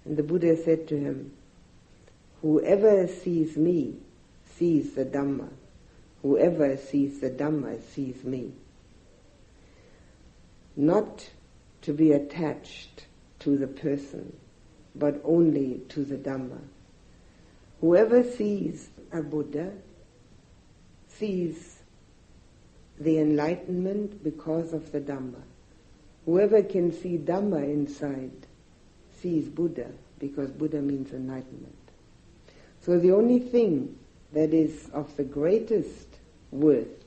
and 0.06 0.16
the 0.16 0.22
Buddha 0.22 0.56
said 0.56 0.86
to 0.88 0.98
him, 0.98 1.32
Whoever 2.40 3.08
sees 3.08 3.56
me 3.56 3.96
sees 4.56 4.94
the 4.94 5.04
Dhamma. 5.04 5.48
Whoever 6.22 6.76
sees 6.76 7.20
the 7.20 7.28
Dhamma 7.28 7.82
sees 7.82 8.22
me. 8.22 8.52
Not 10.76 11.28
to 11.86 11.92
be 11.92 12.10
attached 12.10 13.06
to 13.38 13.56
the 13.56 13.68
person, 13.68 14.36
but 14.96 15.20
only 15.22 15.80
to 15.88 16.04
the 16.04 16.16
Dhamma. 16.16 16.58
Whoever 17.80 18.24
sees 18.24 18.90
a 19.12 19.22
Buddha 19.22 19.70
sees 21.06 21.76
the 22.98 23.20
enlightenment 23.20 24.24
because 24.24 24.72
of 24.72 24.90
the 24.90 25.00
Dhamma. 25.00 25.40
Whoever 26.24 26.60
can 26.60 26.92
see 26.92 27.18
Dhamma 27.18 27.62
inside 27.62 28.32
sees 29.20 29.48
Buddha 29.48 29.92
because 30.18 30.50
Buddha 30.50 30.82
means 30.82 31.12
enlightenment. 31.12 31.88
So 32.80 32.98
the 32.98 33.12
only 33.12 33.38
thing 33.38 33.96
that 34.32 34.52
is 34.52 34.90
of 34.92 35.16
the 35.16 35.22
greatest 35.22 36.08
worth 36.50 37.04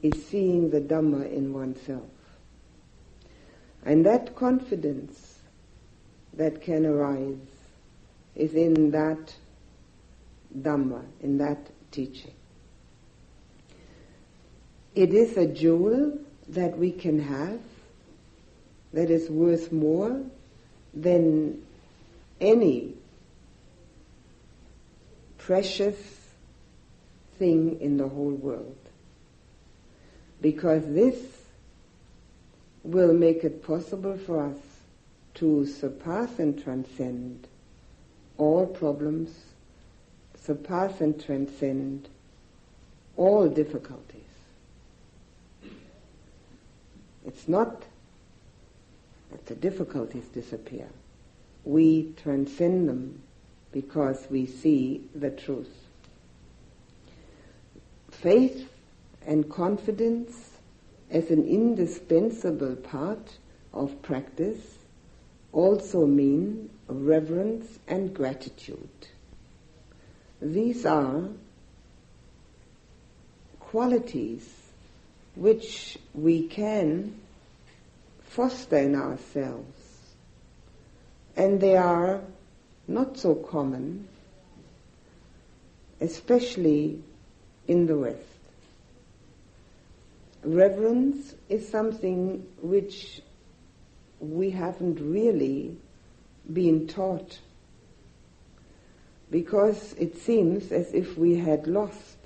is 0.00 0.26
seeing 0.28 0.70
the 0.70 0.80
Dhamma 0.80 1.28
in 1.32 1.52
oneself. 1.52 2.06
And 3.86 4.04
that 4.04 4.34
confidence 4.34 5.38
that 6.34 6.60
can 6.60 6.84
arise 6.84 7.36
is 8.34 8.52
in 8.54 8.90
that 8.90 9.32
Dhamma, 10.60 11.04
in 11.22 11.38
that 11.38 11.58
teaching. 11.92 12.32
It 14.96 15.14
is 15.14 15.36
a 15.36 15.46
jewel 15.46 16.18
that 16.48 16.76
we 16.76 16.90
can 16.90 17.20
have 17.20 17.60
that 18.92 19.08
is 19.08 19.30
worth 19.30 19.70
more 19.70 20.20
than 20.92 21.62
any 22.40 22.92
precious 25.38 25.96
thing 27.38 27.80
in 27.80 27.98
the 27.98 28.08
whole 28.08 28.32
world. 28.32 28.76
Because 30.40 30.82
this 30.86 31.35
will 32.86 33.12
make 33.12 33.42
it 33.42 33.62
possible 33.64 34.16
for 34.16 34.46
us 34.46 34.58
to 35.34 35.66
surpass 35.66 36.38
and 36.38 36.62
transcend 36.62 37.46
all 38.38 38.66
problems, 38.66 39.30
surpass 40.40 41.00
and 41.00 41.22
transcend 41.22 42.08
all 43.16 43.48
difficulties. 43.48 44.22
It's 47.26 47.48
not 47.48 47.82
that 49.32 49.46
the 49.46 49.56
difficulties 49.56 50.26
disappear. 50.26 50.86
We 51.64 52.12
transcend 52.22 52.88
them 52.88 53.20
because 53.72 54.26
we 54.30 54.46
see 54.46 55.02
the 55.14 55.30
truth. 55.30 55.74
Faith 58.10 58.70
and 59.26 59.50
confidence 59.50 60.45
as 61.10 61.30
an 61.30 61.46
indispensable 61.46 62.76
part 62.76 63.38
of 63.72 64.02
practice 64.02 64.78
also 65.52 66.06
mean 66.06 66.70
reverence 66.88 67.78
and 67.86 68.14
gratitude. 68.14 68.88
These 70.40 70.84
are 70.84 71.28
qualities 73.60 74.48
which 75.34 75.98
we 76.14 76.46
can 76.48 77.14
foster 78.22 78.78
in 78.78 78.94
ourselves. 78.94 79.64
And 81.36 81.60
they 81.60 81.76
are 81.76 82.20
not 82.88 83.18
so 83.18 83.34
common, 83.34 84.08
especially 86.00 87.02
in 87.68 87.86
the 87.86 87.98
West. 87.98 88.35
Reverence 90.46 91.34
is 91.48 91.68
something 91.68 92.46
which 92.62 93.20
we 94.20 94.50
haven't 94.50 95.00
really 95.00 95.76
been 96.52 96.86
taught 96.86 97.40
because 99.28 99.92
it 99.94 100.16
seems 100.16 100.70
as 100.70 100.94
if 100.94 101.18
we 101.18 101.34
had 101.34 101.66
lost 101.66 102.16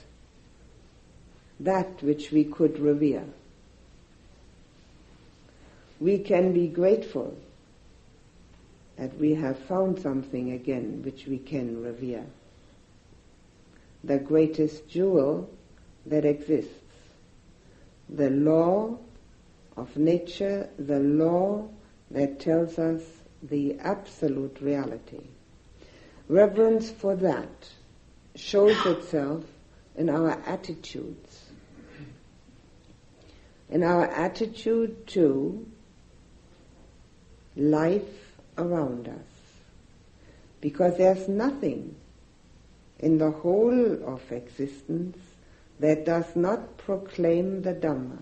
that 1.61 2.02
which 2.02 2.30
we 2.30 2.44
could 2.44 2.78
revere. 2.78 3.24
We 5.98 6.18
can 6.18 6.52
be 6.52 6.68
grateful 6.68 7.35
that 8.98 9.16
we 9.16 9.35
have 9.37 9.59
found 9.61 9.98
something 9.98 10.52
again 10.52 11.00
which 11.06 11.26
we 11.26 11.38
can 11.38 11.83
revere. 11.83 12.26
The 14.04 14.18
greatest 14.18 14.90
jewel 14.90 15.48
that 16.04 16.26
exists. 16.26 16.89
The 18.12 18.31
law 18.31 18.99
of 19.77 19.96
nature, 19.96 20.68
the 20.79 20.99
law 20.99 21.68
that 22.11 22.40
tells 22.40 22.79
us 22.79 23.03
the 23.42 23.79
absolute 23.79 24.61
reality. 24.61 25.23
Reverence 26.29 26.90
for 26.90 27.16
that 27.16 27.70
shows 28.35 28.77
itself 28.87 29.44
in 29.96 30.09
our 30.09 30.31
attitudes 30.46 31.51
in 33.70 33.85
our 33.85 34.05
attitude 34.07 35.07
to 35.07 35.66
life 37.57 38.35
around 38.59 39.09
us. 39.09 39.14
Because 40.61 40.99
there's 40.99 41.29
nothing 41.29 41.94
in 42.99 43.18
the 43.18 43.31
whole 43.31 44.05
of 44.05 44.20
existence 44.33 45.16
that 45.81 46.05
does 46.05 46.37
not 46.37 46.77
proclaim 46.77 47.62
the 47.62 47.75
Dhamma. 47.75 48.19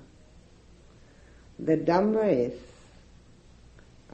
The 1.58 1.76
Dhamma 1.76 2.46
is 2.50 2.60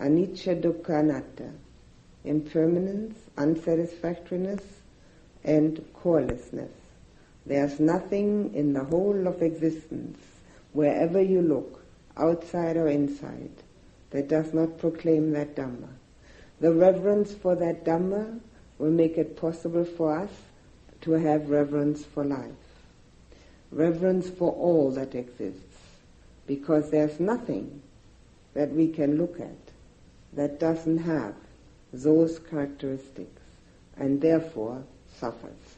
anicca 0.01 0.61
dukkha 0.61 1.01
anatta, 1.01 1.51
impermanence, 2.25 3.19
unsatisfactoriness, 3.37 4.63
and 5.45 5.85
corelessness. 5.93 6.73
There's 7.45 7.79
nothing 7.79 8.55
in 8.55 8.73
the 8.73 8.85
whole 8.85 9.27
of 9.27 9.43
existence 9.43 10.19
wherever 10.73 11.21
you 11.21 11.43
look, 11.43 11.85
outside 12.17 12.79
or 12.79 12.89
inside, 12.89 13.51
that 14.11 14.29
does 14.29 14.55
not 14.55 14.79
proclaim 14.79 15.33
that 15.33 15.55
Dhamma. 15.55 15.89
The 16.61 16.73
reverence 16.73 17.35
for 17.35 17.55
that 17.57 17.85
Dhamma 17.85 18.41
will 18.79 18.91
make 18.91 19.19
it 19.19 19.37
possible 19.37 19.85
for 19.85 20.19
us 20.19 20.31
to 21.03 21.13
have 21.13 21.51
reverence 21.51 22.05
for 22.05 22.25
life. 22.25 22.64
Reverence 23.75 24.31
for 24.31 24.53
all 24.53 24.93
that 24.93 25.17
exists. 25.17 25.61
Because 26.47 26.91
there's 26.91 27.19
nothing 27.19 27.83
that 28.55 28.71
we 28.71 28.89
can 28.89 29.19
look 29.19 29.41
at 29.41 29.57
that 30.33 30.61
doesn't 30.61 30.99
have 30.99 31.35
those 31.93 32.39
characteristics 32.39 33.43
and 33.97 34.21
therefore 34.21 34.85
suffers. 35.19 35.77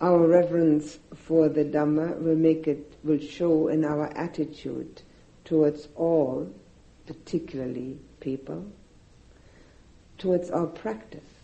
Our 0.00 0.26
reverence 0.26 0.98
for 1.14 1.48
the 1.48 1.64
Dhamma 1.64 2.20
will 2.20 2.36
make 2.36 2.68
it, 2.68 2.92
will 3.02 3.20
show 3.20 3.68
in 3.68 3.84
our 3.84 4.06
attitude 4.16 5.02
towards 5.44 5.88
all, 5.96 6.52
particularly 7.06 7.98
people, 8.20 8.66
towards 10.18 10.50
our 10.50 10.66
practice. 10.66 11.37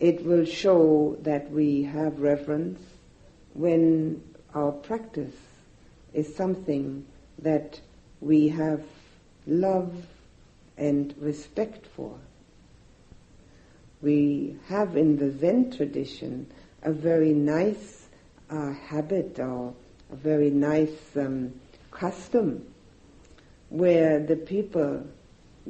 It 0.00 0.24
will 0.24 0.44
show 0.44 1.16
that 1.22 1.50
we 1.50 1.82
have 1.84 2.20
reverence 2.20 2.80
when 3.54 4.22
our 4.54 4.72
practice 4.72 5.34
is 6.12 6.34
something 6.34 7.06
that 7.38 7.80
we 8.20 8.48
have 8.48 8.82
love 9.46 9.94
and 10.76 11.14
respect 11.18 11.86
for. 11.86 12.18
We 14.02 14.56
have 14.66 14.96
in 14.96 15.16
the 15.16 15.30
Zen 15.30 15.70
tradition 15.70 16.46
a 16.82 16.92
very 16.92 17.32
nice 17.32 18.06
uh, 18.50 18.72
habit 18.72 19.38
or 19.38 19.74
a 20.12 20.16
very 20.16 20.50
nice 20.50 21.16
um, 21.16 21.54
custom 21.90 22.66
where 23.70 24.20
the 24.20 24.36
people 24.36 25.06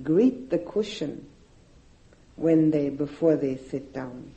greet 0.02 0.50
the 0.50 0.58
cushion 0.58 1.26
when 2.36 2.70
they 2.70 2.90
before 2.90 3.36
they 3.36 3.56
sit 3.56 3.92
down. 3.92 4.30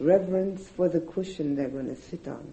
Reverence 0.00 0.68
for 0.68 0.88
the 0.88 1.00
cushion 1.00 1.56
they're 1.56 1.68
going 1.68 1.94
to 1.94 2.00
sit 2.00 2.26
on. 2.28 2.52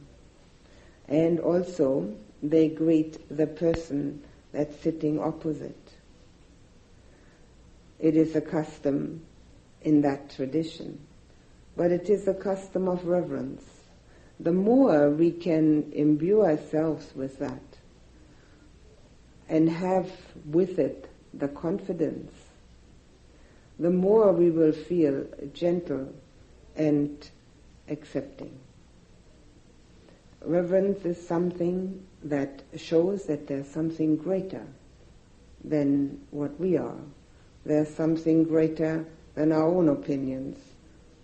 And 1.07 1.39
also 1.39 2.15
they 2.41 2.69
greet 2.69 3.35
the 3.35 3.47
person 3.47 4.23
that's 4.51 4.79
sitting 4.81 5.19
opposite. 5.19 5.77
It 7.99 8.15
is 8.15 8.35
a 8.35 8.41
custom 8.41 9.21
in 9.81 10.01
that 10.01 10.35
tradition. 10.35 10.99
But 11.75 11.91
it 11.91 12.09
is 12.09 12.27
a 12.27 12.33
custom 12.33 12.87
of 12.87 13.05
reverence. 13.05 13.63
The 14.39 14.51
more 14.51 15.09
we 15.09 15.31
can 15.31 15.91
imbue 15.93 16.41
ourselves 16.41 17.11
with 17.15 17.39
that 17.39 17.61
and 19.47 19.69
have 19.69 20.11
with 20.45 20.79
it 20.79 21.09
the 21.33 21.47
confidence, 21.47 22.31
the 23.81 23.89
more 23.89 24.31
we 24.31 24.51
will 24.51 24.71
feel 24.71 25.25
gentle 25.53 26.07
and 26.75 27.29
accepting. 27.89 28.53
reverence 30.45 31.03
is 31.05 31.27
something 31.27 32.03
that 32.23 32.61
shows 32.75 33.25
that 33.25 33.47
there's 33.47 33.67
something 33.67 34.15
greater 34.15 34.65
than 35.63 36.19
what 36.29 36.59
we 36.59 36.77
are. 36.77 37.01
There's 37.65 37.89
something 37.89 38.43
greater 38.43 39.05
than 39.35 39.51
our 39.51 39.67
own 39.67 39.89
opinions. 39.89 40.57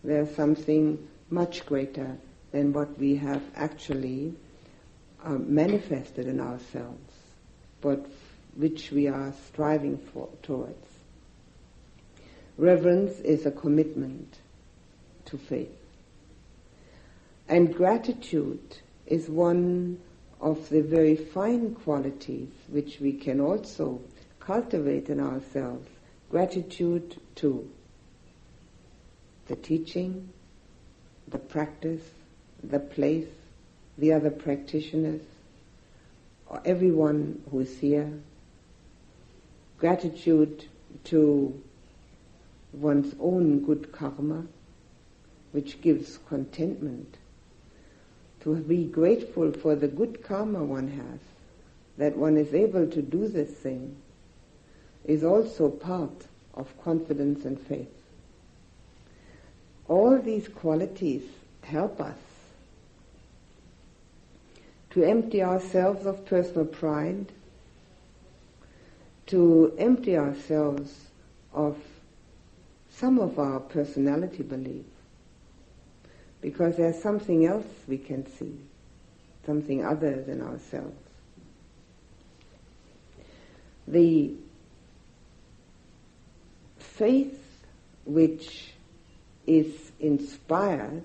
There's 0.03 0.33
something 0.35 1.07
much 1.29 1.65
greater 1.65 2.17
than 2.51 2.73
what 2.73 2.97
we 2.97 3.15
have 3.17 3.43
actually 3.55 4.33
uh, 5.23 5.37
manifested 5.61 6.25
in 6.27 6.39
ourselves, 6.39 7.13
but 7.81 8.05
which 8.55 8.91
we 8.91 9.07
are 9.07 9.33
striving 9.47 9.97
for 9.97 10.29
towards. 10.41 10.86
Reverence 12.57 13.19
is 13.19 13.45
a 13.45 13.51
commitment 13.51 14.39
to 15.25 15.37
faith. 15.37 15.77
And 17.47 17.73
gratitude 17.73 18.77
is 19.05 19.29
one 19.29 19.99
of 20.41 20.67
the 20.69 20.81
very 20.81 21.15
fine 21.15 21.75
qualities 21.75 22.49
which 22.67 22.99
we 22.99 23.13
can 23.13 23.39
also 23.39 24.01
cultivate 24.39 25.09
in 25.09 25.19
ourselves. 25.19 25.87
Gratitude 26.29 27.19
to 27.35 27.69
the 29.47 29.55
teaching, 29.55 30.29
the 31.27 31.37
practice, 31.37 32.03
the 32.63 32.79
place, 32.79 33.29
the 33.97 34.13
other 34.13 34.31
practitioners, 34.31 35.21
or 36.47 36.61
everyone 36.65 37.41
who 37.51 37.59
is 37.59 37.77
here. 37.79 38.11
Gratitude 39.77 40.65
to 41.05 41.61
one's 42.73 43.15
own 43.19 43.65
good 43.65 43.91
karma, 43.91 44.45
which 45.51 45.81
gives 45.81 46.19
contentment. 46.29 47.17
To 48.41 48.55
be 48.55 48.85
grateful 48.85 49.51
for 49.51 49.75
the 49.75 49.87
good 49.87 50.23
karma 50.23 50.63
one 50.63 50.89
has, 50.89 51.19
that 51.97 52.17
one 52.17 52.37
is 52.37 52.53
able 52.53 52.87
to 52.87 53.01
do 53.01 53.27
this 53.27 53.49
thing, 53.49 53.95
is 55.05 55.23
also 55.23 55.69
part 55.69 56.27
of 56.53 56.67
confidence 56.83 57.45
and 57.45 57.59
faith. 57.59 57.93
All 59.87 60.19
these 60.19 60.47
qualities 60.47 61.23
help 61.63 61.99
us 62.01 62.17
to 64.91 65.03
empty 65.03 65.43
ourselves 65.43 66.05
of 66.05 66.25
personal 66.25 66.65
pride, 66.65 67.31
to 69.27 69.73
empty 69.77 70.17
ourselves 70.17 70.93
of 71.53 71.77
some 72.99 73.19
of 73.19 73.37
our 73.37 73.59
personality 73.59 74.43
belief, 74.43 74.85
because 76.41 76.77
there's 76.77 77.01
something 77.01 77.45
else 77.45 77.65
we 77.87 77.97
can 77.97 78.25
see, 78.37 78.57
something 79.45 79.85
other 79.85 80.21
than 80.23 80.41
ourselves. 80.41 80.97
The 83.87 84.33
faith 86.79 87.39
which 88.05 88.71
is 89.45 89.91
inspired 89.99 91.03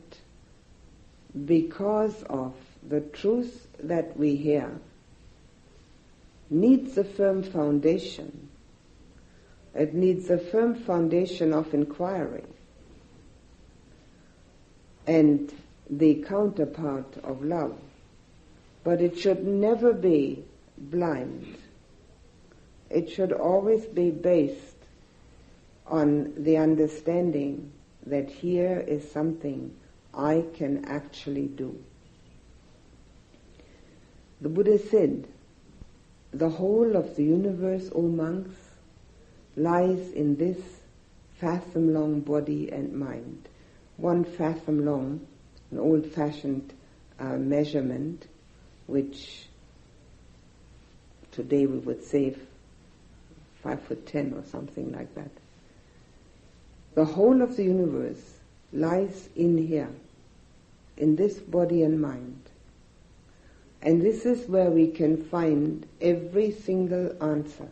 because 1.46 2.22
of 2.24 2.54
the 2.88 3.00
truth 3.00 3.66
that 3.82 4.16
we 4.16 4.36
hear 4.36 4.70
needs 6.50 6.96
a 6.96 7.04
firm 7.04 7.42
foundation. 7.42 8.41
It 9.74 9.94
needs 9.94 10.28
a 10.30 10.38
firm 10.38 10.74
foundation 10.74 11.52
of 11.52 11.72
inquiry. 11.72 12.44
And 15.06 15.52
the 15.88 16.22
counterpart 16.26 17.16
of 17.24 17.44
love. 17.44 17.78
But 18.84 19.00
it 19.00 19.18
should 19.18 19.46
never 19.46 19.92
be 19.92 20.44
blind. 20.76 21.56
It 22.90 23.10
should 23.10 23.32
always 23.32 23.84
be 23.86 24.10
based 24.10 24.76
on 25.86 26.34
the 26.36 26.58
understanding 26.58 27.72
that 28.06 28.30
here 28.30 28.78
is 28.86 29.10
something 29.10 29.74
I 30.12 30.44
can 30.54 30.84
actually 30.84 31.46
do. 31.46 31.82
The 34.40 34.48
Buddha 34.48 34.78
said, 34.78 35.28
the 36.32 36.48
whole 36.48 36.96
of 36.96 37.14
the 37.16 37.24
universe, 37.24 37.90
O 37.94 38.02
monks, 38.02 38.61
lies 39.56 40.10
in 40.12 40.36
this 40.36 40.58
fathom 41.38 41.92
long 41.92 42.20
body 42.20 42.70
and 42.70 42.92
mind. 42.92 43.48
One 43.96 44.24
fathom 44.24 44.84
long, 44.84 45.26
an 45.70 45.78
old 45.78 46.06
fashioned 46.06 46.72
uh, 47.18 47.36
measurement, 47.36 48.26
which 48.86 49.46
today 51.32 51.66
we 51.66 51.78
would 51.78 52.04
say 52.04 52.36
five 53.62 53.82
foot 53.82 54.06
ten 54.06 54.34
or 54.34 54.44
something 54.44 54.92
like 54.92 55.14
that. 55.14 55.30
The 56.94 57.04
whole 57.04 57.42
of 57.42 57.56
the 57.56 57.64
universe 57.64 58.22
lies 58.72 59.28
in 59.34 59.58
here, 59.58 59.90
in 60.96 61.16
this 61.16 61.38
body 61.38 61.82
and 61.82 62.00
mind. 62.00 62.38
And 63.80 64.00
this 64.00 64.26
is 64.26 64.48
where 64.48 64.70
we 64.70 64.88
can 64.88 65.24
find 65.24 65.86
every 66.00 66.52
single 66.52 67.16
answer. 67.22 67.68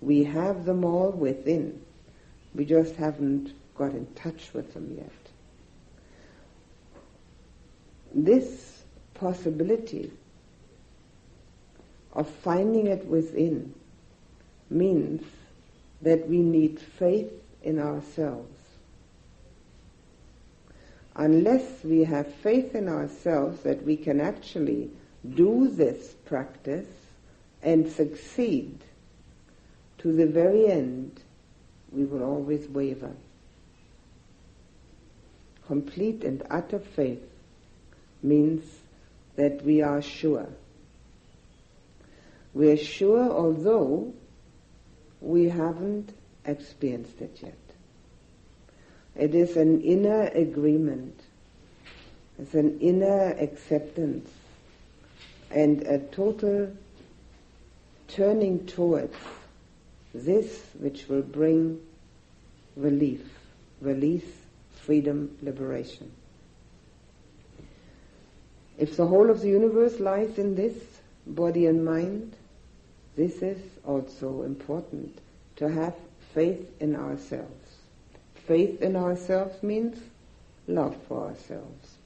We 0.00 0.24
have 0.24 0.64
them 0.64 0.84
all 0.84 1.10
within. 1.10 1.82
We 2.54 2.64
just 2.64 2.96
haven't 2.96 3.52
got 3.76 3.92
in 3.92 4.06
touch 4.14 4.50
with 4.52 4.74
them 4.74 4.94
yet. 4.96 5.12
This 8.14 8.82
possibility 9.14 10.10
of 12.12 12.28
finding 12.28 12.86
it 12.86 13.04
within 13.06 13.74
means 14.70 15.24
that 16.02 16.28
we 16.28 16.38
need 16.38 16.80
faith 16.80 17.32
in 17.62 17.78
ourselves. 17.78 18.54
Unless 21.16 21.82
we 21.82 22.04
have 22.04 22.32
faith 22.34 22.74
in 22.74 22.88
ourselves 22.88 23.62
that 23.62 23.84
we 23.84 23.96
can 23.96 24.20
actually 24.20 24.90
do 25.34 25.68
this 25.68 26.14
practice 26.24 26.86
and 27.62 27.90
succeed 27.90 28.78
to 29.98 30.12
the 30.12 30.26
very 30.26 30.66
end, 30.66 31.20
we 31.90 32.04
will 32.04 32.22
always 32.22 32.68
waver. 32.68 33.12
Complete 35.66 36.24
and 36.24 36.42
utter 36.50 36.78
faith 36.78 37.22
means 38.22 38.64
that 39.36 39.64
we 39.64 39.82
are 39.82 40.00
sure. 40.00 40.48
We 42.54 42.70
are 42.70 42.76
sure 42.76 43.30
although 43.30 44.14
we 45.20 45.48
haven't 45.48 46.14
experienced 46.44 47.20
it 47.20 47.38
yet. 47.42 47.58
It 49.14 49.34
is 49.34 49.56
an 49.56 49.82
inner 49.82 50.28
agreement. 50.28 51.20
It's 52.38 52.54
an 52.54 52.78
inner 52.80 53.32
acceptance 53.32 54.30
and 55.50 55.82
a 55.82 55.98
total 55.98 56.72
turning 58.06 58.66
towards 58.66 59.16
this 60.14 60.62
which 60.78 61.08
will 61.08 61.22
bring 61.22 61.80
relief, 62.76 63.22
release, 63.80 64.30
freedom, 64.82 65.36
liberation. 65.42 66.10
If 68.78 68.96
the 68.96 69.06
whole 69.06 69.30
of 69.30 69.40
the 69.40 69.48
universe 69.48 69.98
lies 69.98 70.38
in 70.38 70.54
this 70.54 70.74
body 71.26 71.66
and 71.66 71.84
mind, 71.84 72.34
this 73.16 73.42
is 73.42 73.58
also 73.84 74.42
important 74.42 75.18
to 75.56 75.68
have 75.68 75.94
faith 76.32 76.70
in 76.80 76.94
ourselves. 76.94 77.76
Faith 78.46 78.80
in 78.80 78.94
ourselves 78.94 79.62
means 79.62 79.98
love 80.68 80.96
for 81.08 81.26
ourselves. 81.26 81.96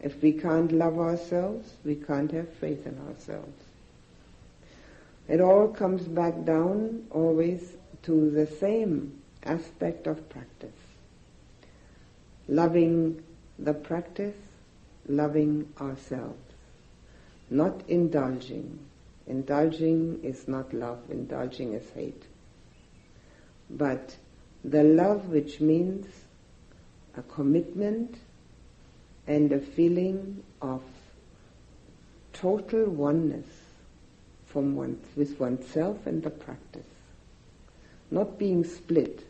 If 0.00 0.22
we 0.22 0.32
can't 0.32 0.72
love 0.72 0.98
ourselves, 0.98 1.72
we 1.84 1.96
can't 1.96 2.30
have 2.32 2.48
faith 2.54 2.86
in 2.86 2.98
ourselves. 3.08 3.64
It 5.32 5.40
all 5.40 5.68
comes 5.68 6.02
back 6.02 6.44
down 6.44 7.06
always 7.10 7.72
to 8.02 8.30
the 8.30 8.46
same 8.46 9.20
aspect 9.42 10.06
of 10.06 10.28
practice. 10.28 10.80
Loving 12.46 13.22
the 13.58 13.74
practice, 13.74 14.36
loving 15.08 15.72
ourselves. 15.80 16.52
Not 17.50 17.82
indulging. 17.88 18.78
Indulging 19.26 20.20
is 20.22 20.46
not 20.46 20.72
love, 20.72 20.98
indulging 21.10 21.72
is 21.72 21.90
hate 21.90 22.22
but 23.72 24.16
the 24.64 24.84
love 24.84 25.28
which 25.28 25.60
means 25.60 26.06
a 27.16 27.22
commitment 27.22 28.16
and 29.26 29.52
a 29.52 29.60
feeling 29.60 30.42
of 30.60 30.82
total 32.32 32.84
oneness 32.84 33.46
from 34.52 34.76
one, 34.76 35.00
with 35.16 35.40
oneself 35.40 36.06
and 36.06 36.22
the 36.22 36.30
practice. 36.30 36.86
Not 38.10 38.38
being 38.38 38.64
split. 38.64 39.24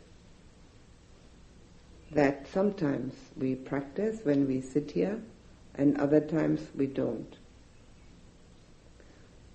That 2.11 2.45
sometimes 2.51 3.13
we 3.37 3.55
practice 3.55 4.19
when 4.23 4.47
we 4.47 4.59
sit 4.59 4.91
here 4.91 5.21
and 5.75 5.97
other 5.97 6.19
times 6.19 6.61
we 6.75 6.87
don't. 6.87 7.37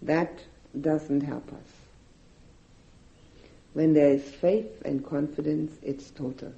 That 0.00 0.40
doesn't 0.80 1.20
help 1.20 1.52
us. 1.52 1.70
When 3.74 3.92
there 3.92 4.10
is 4.10 4.24
faith 4.24 4.82
and 4.84 5.06
confidence, 5.06 5.72
it's 5.82 6.10
total. 6.10 6.52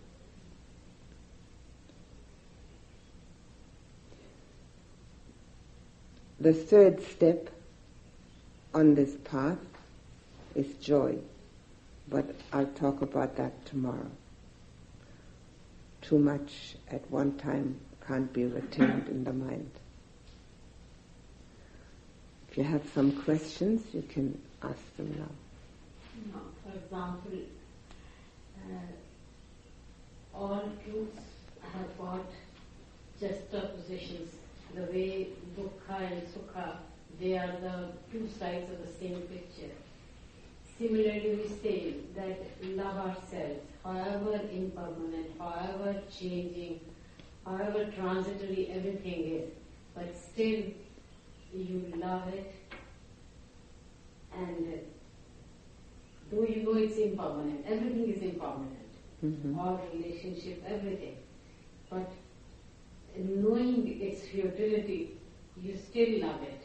The 6.39 6.55
third 6.55 7.03
step 7.03 7.51
on 8.75 8.95
this 8.95 9.17
path 9.25 9.59
is 10.55 10.73
joy, 10.75 11.17
but 12.09 12.35
I'll 12.53 12.67
talk 12.67 13.03
about 13.03 13.37
that 13.37 13.67
tomorrow. 13.67 14.11
Too 16.03 16.19
much 16.19 16.77
at 16.91 17.09
one 17.11 17.37
time 17.37 17.81
can't 18.07 18.33
be 18.33 18.45
retained 18.45 19.09
in 19.09 19.25
the 19.25 19.33
mind. 19.33 19.71
If 22.51 22.59
you 22.59 22.65
have 22.65 22.83
some 22.95 23.13
questions, 23.13 23.83
you 23.93 24.03
can 24.03 24.41
ask 24.63 24.97
them 24.97 25.15
now. 25.19 26.33
No, 26.35 26.41
for 26.65 26.77
example, 26.77 27.39
uh, 28.59 30.37
all 30.37 30.69
truths 30.85 31.23
have 31.73 31.99
got 31.99 32.27
juxtapositions. 33.21 34.35
The 34.75 34.83
way 34.83 35.29
dukkha 35.57 36.11
and 36.11 36.23
sukha, 36.29 36.77
they 37.21 37.37
are 37.39 37.53
the 37.61 37.89
two 38.11 38.27
sides 38.39 38.71
of 38.71 38.79
the 38.85 38.93
same 38.93 39.21
picture. 39.23 39.73
Similarly, 40.79 41.41
we 41.43 41.49
say 41.63 41.95
that 42.17 42.39
love 42.77 42.97
ourselves, 43.09 43.61
however 43.85 44.41
impermanent, 44.51 45.27
however 45.39 46.01
changing, 46.11 46.81
however 47.45 47.85
transitory 47.97 48.71
everything 48.75 49.25
is, 49.41 49.51
but 49.95 50.17
still 50.17 50.63
you 51.55 51.93
love 51.97 52.29
it 52.33 52.55
and 54.33 54.81
though 56.31 56.45
you 56.45 56.63
know 56.63 56.75
it's 56.75 56.97
impermanent, 56.97 57.65
everything 57.67 58.09
is 58.15 58.23
impermanent, 58.23 58.91
Mhm. 59.23 59.59
all 59.59 59.81
relationship, 59.93 60.63
everything. 60.67 61.17
But 61.91 62.11
knowing 63.19 64.01
its 64.01 64.23
futility, 64.29 65.19
you 65.61 65.77
still 65.77 66.21
love 66.21 66.43
it. 66.43 66.63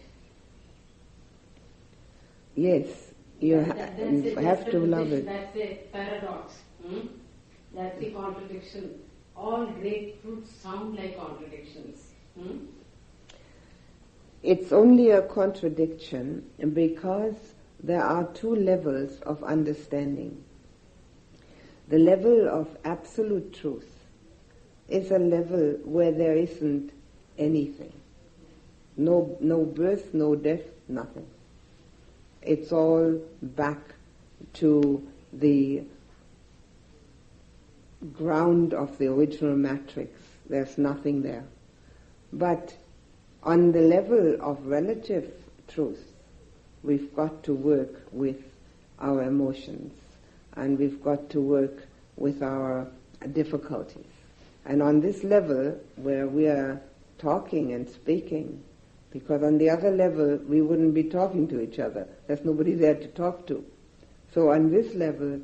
Yes, 2.56 3.14
you 3.40 3.64
ha- 3.64 3.74
that- 3.74 4.00
you 4.10 4.36
have 4.36 4.70
to 4.70 4.80
love 4.80 5.12
it. 5.12 5.28
That's 5.28 5.56
a 5.58 5.80
paradox. 5.92 6.54
Hmm? 6.82 7.08
That's 7.74 8.00
the 8.00 8.06
contradiction. 8.12 9.00
All 9.36 9.66
great 9.68 10.22
truths 10.22 10.52
sound 10.52 10.96
like 10.96 11.18
contradictions. 11.20 12.00
Hmm? 12.40 12.58
It's 14.42 14.72
only 14.72 15.10
a 15.10 15.22
contradiction 15.24 16.50
because 16.74 17.36
there 17.84 18.04
are 18.04 18.26
two 18.34 18.56
levels 18.56 19.20
of 19.22 19.44
understanding. 19.44 20.44
The 21.90 22.00
level 22.00 22.48
of 22.48 22.78
absolute 22.86 23.54
truth 23.54 23.90
is 24.88 25.12
a 25.12 25.20
level 25.20 25.74
where 25.84 26.12
there 26.12 26.36
isn't 26.38 26.92
anything. 27.38 27.92
No, 28.98 29.38
no 29.42 29.66
birth, 29.66 30.14
no 30.14 30.36
death, 30.36 30.64
nothing. 30.88 31.28
It's 32.46 32.72
all 32.72 33.20
back 33.42 33.80
to 34.54 35.06
the 35.34 35.84
ground 38.14 38.74
of 38.74 38.98
the 38.98 39.08
original 39.08 39.56
matrix. 39.56 40.12
There's 40.48 40.78
nothing 40.78 41.24
there. 41.24 41.46
But 42.32 42.76
on 43.44 43.72
the 43.72 43.82
level 43.82 44.38
of 44.42 44.66
relative 44.66 45.32
truth, 45.68 46.04
we've 46.84 47.16
got 47.16 47.44
to 47.44 47.54
work 47.54 48.08
with 48.12 48.44
our 49.00 49.24
emotions 49.24 49.94
and 50.56 50.78
we've 50.78 51.04
got 51.04 51.30
to 51.32 51.42
work 51.42 51.88
with 52.16 52.44
our 52.44 52.88
difficulties. 53.34 54.06
And 54.66 54.82
on 54.82 55.02
this 55.02 55.24
level, 55.24 55.80
where 55.96 56.28
we 56.28 56.48
are 56.48 56.80
talking 57.18 57.74
and 57.74 57.90
speaking, 57.90 58.64
because 59.16 59.44
on 59.44 59.58
the 59.58 59.70
other 59.70 59.92
level, 59.92 60.36
we 60.46 60.62
wouldn't 60.62 60.94
be 60.94 61.06
talking 61.06 61.48
to 61.48 61.62
each 61.62 61.80
other. 61.80 62.06
There's 62.28 62.44
nobody 62.44 62.74
there 62.74 62.96
to 62.96 63.08
talk 63.08 63.48
to. 63.48 63.64
So 64.34 64.52
on 64.52 64.72
this 64.72 64.94
level, 64.94 65.40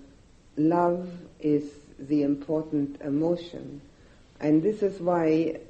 love 0.57 1.09
is 1.39 1.71
the 1.97 2.23
important 2.23 2.99
emotion. 2.99 3.79
And 4.41 4.61
this 4.61 4.83
is 4.83 4.99
why, 4.99 5.61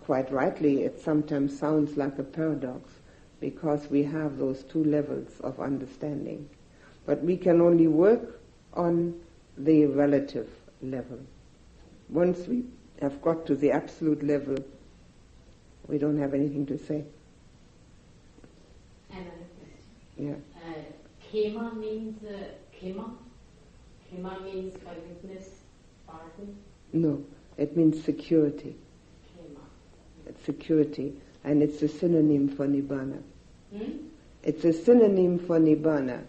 quite 0.00 0.32
rightly, 0.32 0.82
it 0.82 1.00
sometimes 1.00 1.56
sounds 1.56 1.96
like 1.96 2.18
a 2.18 2.24
paradox, 2.24 2.90
because 3.38 3.88
we 3.88 4.02
have 4.02 4.36
those 4.36 4.64
two 4.64 4.82
levels 4.82 5.30
of 5.38 5.60
understanding. 5.60 6.48
But 7.06 7.22
we 7.22 7.36
can 7.36 7.60
only 7.60 7.86
work 7.86 8.40
on 8.72 9.14
the 9.56 9.86
relative 9.86 10.48
level. 10.82 11.20
Once 12.08 12.48
we 12.48 12.64
have 13.00 13.22
got 13.22 13.46
to 13.46 13.54
the 13.54 13.70
absolute 13.70 14.24
level, 14.24 14.56
we 15.86 15.98
don't 15.98 16.18
have 16.18 16.34
anything 16.34 16.66
to 16.66 16.78
say. 16.78 17.04
Another 19.14 19.30
question. 20.16 20.18
Yeah. 20.18 20.34
Uh, 20.68 20.82
Khema 21.32 21.76
means 21.76 22.22
uh, 22.24 22.30
khema. 22.80 23.10
Khema 24.12 24.42
means 24.44 24.74
forgiveness, 24.74 25.48
pardon. 26.06 26.56
No, 26.92 27.24
it 27.56 27.76
means 27.76 28.02
security. 28.04 28.76
Khema. 29.36 29.60
It's 30.26 30.44
security, 30.44 31.14
and 31.44 31.62
it's 31.62 31.82
a 31.82 31.88
synonym 31.88 32.48
for 32.48 32.66
nibbana. 32.66 33.22
Hmm? 33.72 33.90
It's 34.42 34.64
a 34.64 34.72
synonym 34.72 35.38
for 35.38 35.58
nibbana. 35.58 36.18
Right. 36.18 36.26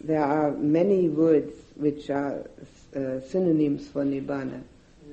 There 0.00 0.22
are 0.24 0.50
many 0.52 1.08
words 1.08 1.52
which 1.76 2.10
are 2.10 2.44
uh, 2.94 3.20
synonyms 3.28 3.88
for 3.88 4.04
nibbana, 4.04 4.62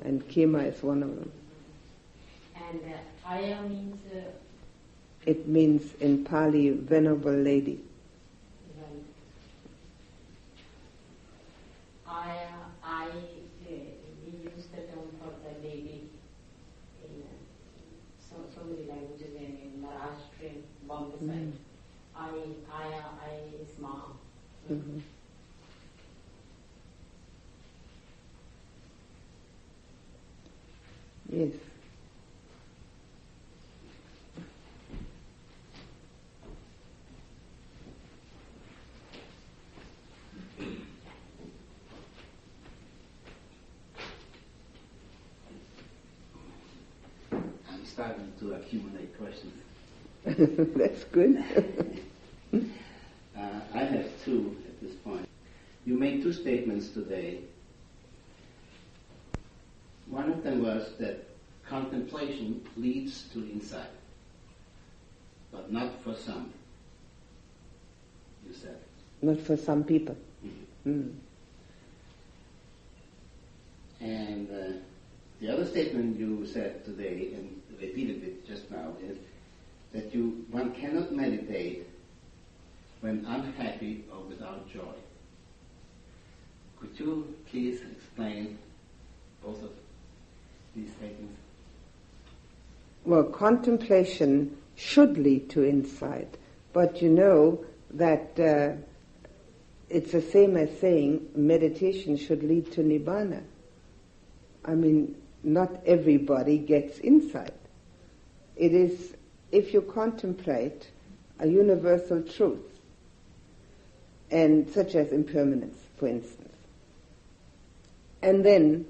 and 0.03 0.27
Khema 0.27 0.73
is 0.73 0.81
one 0.83 1.03
of 1.03 1.15
them. 1.15 1.31
And 2.55 2.81
uh, 2.81 3.29
Ayya 3.29 3.67
means 3.69 4.01
uh, 4.11 4.19
It 5.25 5.47
means 5.47 5.93
in 5.99 6.23
Pali, 6.23 6.69
venerable 6.69 7.31
lady. 7.33 7.79
well, 8.77 9.01
Aya, 12.07 12.49
I, 12.83 13.07
uh, 13.07 13.11
we 14.23 14.31
use 14.31 14.67
the 14.67 14.81
term 14.81 15.09
for 15.19 15.33
the 15.43 15.67
lady 15.67 16.09
in 17.03 17.23
uh, 17.23 17.27
so, 18.19 18.35
so 18.55 18.63
many 18.65 18.87
languages 18.87 19.33
in, 19.35 19.57
in 19.63 19.83
Maharashtrian, 19.83 20.61
Bombay 20.87 21.17
side. 21.25 21.51
I, 22.15 22.29
Aya, 22.71 23.01
I 23.25 23.61
is 23.61 23.79
Ma. 23.79 24.01
Mhm. 24.71 25.01
Yes. 31.29 31.51
I'm 47.69 47.84
starting 47.95 48.29
to 48.37 48.53
accumulate 48.55 49.17
questions. 49.17 49.53
That's 50.75 51.03
good. 51.05 51.43
Uh, 53.37 53.59
I 53.73 53.79
have 53.79 54.07
two 54.23 54.55
at 54.65 54.79
this 54.81 54.95
point. 55.03 55.27
You 55.85 55.99
made 55.99 56.23
two 56.23 56.31
statements 56.31 56.87
today. 56.87 57.39
One 60.09 60.31
of 60.31 60.41
them 60.41 60.63
was 60.63 60.93
that 60.99 61.27
contemplation 61.67 62.65
leads 62.77 63.23
to 63.33 63.39
insight, 63.39 63.89
but 65.51 65.69
not 65.69 66.01
for 66.01 66.15
some. 66.15 66.53
You 68.47 68.53
said. 68.53 68.77
Not 69.21 69.41
for 69.41 69.57
some 69.57 69.83
people. 69.83 70.15
Mm. 70.87 71.11
And 73.99 74.49
uh, 74.49 74.77
the 75.41 75.49
other 75.49 75.65
statement 75.65 76.17
you 76.17 76.47
said 76.47 76.85
today, 76.85 77.33
and 77.35 77.61
repeated 77.87 78.23
it 78.23 78.47
just 78.47 78.69
now, 78.71 78.93
is 79.01 79.17
that 79.93 80.13
you 80.13 80.45
one 80.51 80.73
cannot 80.73 81.11
meditate 81.11 81.87
when 83.01 83.25
unhappy 83.25 84.03
or 84.11 84.19
without 84.21 84.67
joy. 84.71 84.95
Could 86.79 86.99
you 86.99 87.35
please 87.49 87.81
explain 87.81 88.57
both 89.43 89.61
of 89.63 89.71
these 90.75 90.89
statements? 90.91 91.39
Well, 93.05 93.23
contemplation 93.23 94.57
should 94.75 95.17
lead 95.17 95.49
to 95.51 95.63
insight, 95.63 96.37
but 96.73 97.01
you 97.01 97.09
know 97.09 97.63
that 97.91 98.39
uh, 98.39 98.81
it's 99.89 100.11
the 100.11 100.21
same 100.21 100.57
as 100.57 100.69
saying 100.79 101.27
meditation 101.35 102.17
should 102.17 102.43
lead 102.43 102.71
to 102.73 102.81
nibbana. 102.81 103.43
I 104.65 104.73
mean, 104.73 105.15
not 105.43 105.69
everybody 105.85 106.57
gets 106.57 106.97
insight. 106.99 107.53
It 108.55 108.73
is 108.73 109.15
if 109.51 109.73
you 109.73 109.81
contemplate 109.81 110.89
a 111.39 111.47
universal 111.47 112.21
truth, 112.23 112.79
and 114.31 114.69
such 114.69 114.95
as 114.95 115.11
impermanence, 115.11 115.77
for 115.97 116.07
instance, 116.07 116.55
and 118.21 118.43
then 118.43 118.85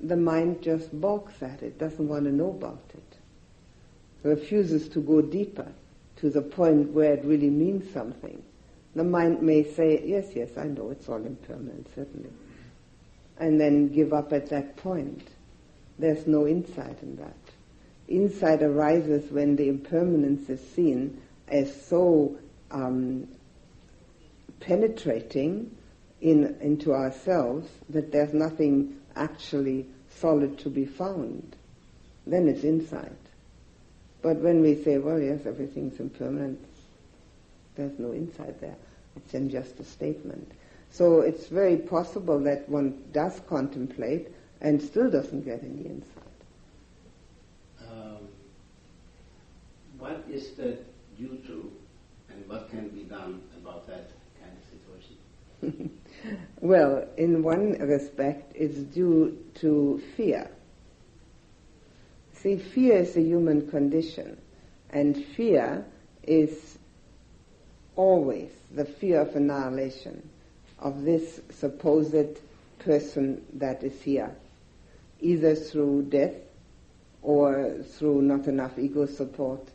the 0.00 0.16
mind 0.16 0.62
just 0.62 0.98
balks 1.00 1.42
at 1.42 1.62
it, 1.62 1.78
doesn't 1.78 2.08
want 2.08 2.24
to 2.24 2.32
know 2.32 2.50
about 2.50 2.82
it, 2.94 3.16
refuses 4.22 4.88
to 4.88 5.00
go 5.00 5.22
deeper 5.22 5.70
to 6.16 6.30
the 6.30 6.42
point 6.42 6.90
where 6.90 7.14
it 7.14 7.24
really 7.24 7.50
means 7.50 7.90
something. 7.92 8.42
The 8.94 9.04
mind 9.04 9.42
may 9.42 9.62
say, 9.62 10.02
yes, 10.04 10.28
yes, 10.34 10.56
I 10.56 10.64
know 10.64 10.90
it's 10.90 11.08
all 11.08 11.24
impermanent, 11.24 11.88
certainly. 11.94 12.30
And 13.38 13.60
then 13.60 13.88
give 13.88 14.12
up 14.14 14.32
at 14.32 14.48
that 14.48 14.76
point. 14.76 15.28
There's 15.98 16.26
no 16.26 16.46
insight 16.46 17.02
in 17.02 17.16
that. 17.16 17.45
Insight 18.08 18.62
arises 18.62 19.30
when 19.30 19.56
the 19.56 19.68
impermanence 19.68 20.48
is 20.48 20.60
seen 20.70 21.20
as 21.48 21.84
so 21.86 22.38
um, 22.70 23.28
penetrating 24.60 25.76
in, 26.20 26.56
into 26.60 26.92
ourselves 26.92 27.68
that 27.90 28.12
there's 28.12 28.32
nothing 28.32 29.00
actually 29.14 29.86
solid 30.08 30.58
to 30.60 30.70
be 30.70 30.84
found. 30.84 31.56
Then 32.26 32.48
it's 32.48 32.64
insight. 32.64 33.12
But 34.22 34.38
when 34.38 34.60
we 34.60 34.82
say, 34.82 34.98
well, 34.98 35.20
yes, 35.20 35.46
everything's 35.46 36.00
impermanent, 36.00 36.64
there's 37.76 37.98
no 37.98 38.12
insight 38.12 38.60
there. 38.60 38.76
It's 39.16 39.34
in 39.34 39.50
just 39.50 39.78
a 39.78 39.84
statement. 39.84 40.50
So 40.90 41.20
it's 41.20 41.46
very 41.46 41.76
possible 41.76 42.38
that 42.40 42.68
one 42.68 43.04
does 43.12 43.40
contemplate 43.48 44.28
and 44.60 44.80
still 44.80 45.10
doesn't 45.10 45.44
get 45.44 45.62
any 45.62 45.82
insight. 45.82 46.22
Um, 47.82 48.28
what 49.98 50.24
is 50.30 50.50
that 50.52 50.84
due 51.16 51.38
to, 51.46 51.72
and 52.30 52.48
what 52.48 52.70
can 52.70 52.88
be 52.88 53.02
done 53.02 53.42
about 53.56 53.86
that 53.86 54.10
kind 54.40 54.52
of 54.56 55.70
situation? 55.70 55.98
well, 56.60 57.06
in 57.16 57.42
one 57.42 57.72
respect, 57.72 58.52
it's 58.54 58.78
due 58.78 59.38
to 59.54 60.02
fear. 60.16 60.50
See, 62.34 62.56
fear 62.56 62.98
is 62.98 63.16
a 63.16 63.22
human 63.22 63.68
condition, 63.68 64.40
and 64.90 65.24
fear 65.24 65.84
is 66.22 66.78
always 67.96 68.50
the 68.74 68.84
fear 68.84 69.22
of 69.22 69.34
annihilation 69.34 70.28
of 70.78 71.02
this 71.02 71.40
supposed 71.50 72.38
person 72.78 73.42
that 73.54 73.82
is 73.82 74.00
here, 74.02 74.30
either 75.20 75.54
through 75.54 76.02
death 76.02 76.34
or 77.22 77.76
through 77.82 78.22
not 78.22 78.46
enough 78.46 78.78
ego 78.78 79.06
support, 79.06 79.66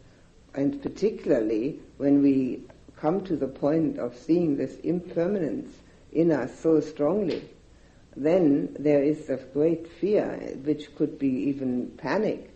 and 0.54 0.82
particularly 0.82 1.80
when 1.97 2.22
we 2.22 2.62
come 2.97 3.24
to 3.26 3.36
the 3.36 3.47
point 3.47 3.97
of 3.97 4.16
seeing 4.18 4.58
this 4.58 4.76
impermanence 4.80 5.74
in 6.12 6.32
us 6.32 6.60
so 6.60 6.80
strongly, 6.80 7.43
then 8.16 8.76
there 8.78 9.02
is 9.02 9.30
a 9.30 9.38
great 9.38 9.88
fear, 9.88 10.58
which 10.64 10.93
could 10.95 11.18
be 11.18 11.49
even 11.49 11.88
panic, 11.97 12.49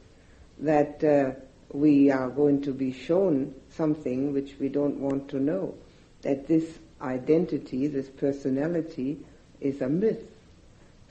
that 0.59 1.03
uh, 1.03 1.31
we 1.71 2.11
are 2.11 2.29
going 2.29 2.61
to 2.61 2.73
be 2.73 2.91
shown 2.91 3.53
something 3.71 4.33
which 4.33 4.55
we 4.59 4.69
don't 4.69 4.99
want 4.99 5.29
to 5.29 5.39
know, 5.39 5.73
that 6.21 6.47
this 6.47 6.77
identity, 7.01 7.87
this 7.87 8.09
personality, 8.09 9.17
is 9.61 9.81
a 9.81 9.89
myth. 9.89 10.29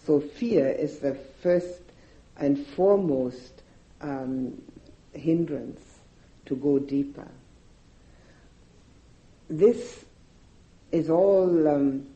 So 0.06 0.20
fear 0.20 0.68
is 0.68 0.98
the 0.98 1.14
first 1.42 1.80
and 2.36 2.66
foremost 2.66 3.62
um, 4.00 4.60
hindrance 5.14 5.80
to 6.46 6.56
go 6.56 6.78
deeper. 6.78 7.28
This 9.48 10.04
is 10.92 11.10
all 11.10 11.68
um, 11.68 12.06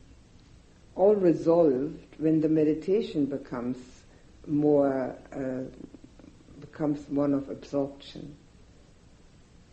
all 0.95 1.15
resolved 1.15 2.15
when 2.17 2.41
the 2.41 2.49
meditation 2.49 3.25
becomes 3.25 3.77
more 4.47 5.15
uh, 5.33 5.63
becomes 6.59 7.07
one 7.09 7.33
of 7.33 7.49
absorption. 7.49 8.35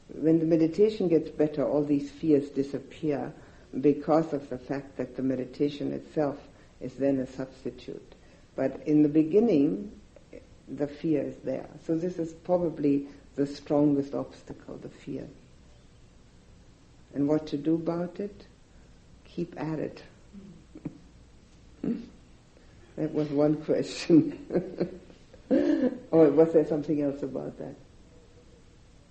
When 0.09 0.39
the 0.39 0.45
meditation 0.45 1.09
gets 1.09 1.31
better, 1.31 1.67
all 1.67 1.83
these 1.85 2.11
fears 2.11 2.49
disappear 2.51 3.33
because 3.81 4.33
of 4.33 4.49
the 4.49 4.59
fact 4.59 4.97
that 4.99 5.17
the 5.17 5.23
meditation 5.23 5.93
itself 5.93 6.39
is 6.81 6.95
then 6.95 7.19
a 7.19 7.27
substitute. 7.27 8.15
But 8.55 8.83
in 8.87 9.03
the 9.03 9.09
beginning, 9.09 9.93
the 10.69 10.87
fear 10.87 11.23
is 11.23 11.37
there. 11.45 11.69
So 11.87 11.97
this 11.97 12.19
is 12.19 12.33
probably 12.33 13.09
the 13.37 13.47
strongest 13.47 14.15
obstacle, 14.15 14.77
the 14.79 14.89
fear. 14.89 15.27
And 17.15 17.29
what 17.29 17.47
to 17.49 17.57
do 17.57 17.75
about 17.75 18.19
it? 18.19 18.47
Keep 19.25 19.61
at 19.61 19.79
it. 19.79 20.03
that 21.83 23.13
was 23.15 23.29
one 23.29 23.57
question. 23.65 25.01
or 26.11 26.31
was 26.31 26.53
there 26.53 26.67
something 26.67 27.01
else 27.01 27.23
about 27.23 27.59
that? 27.59 27.75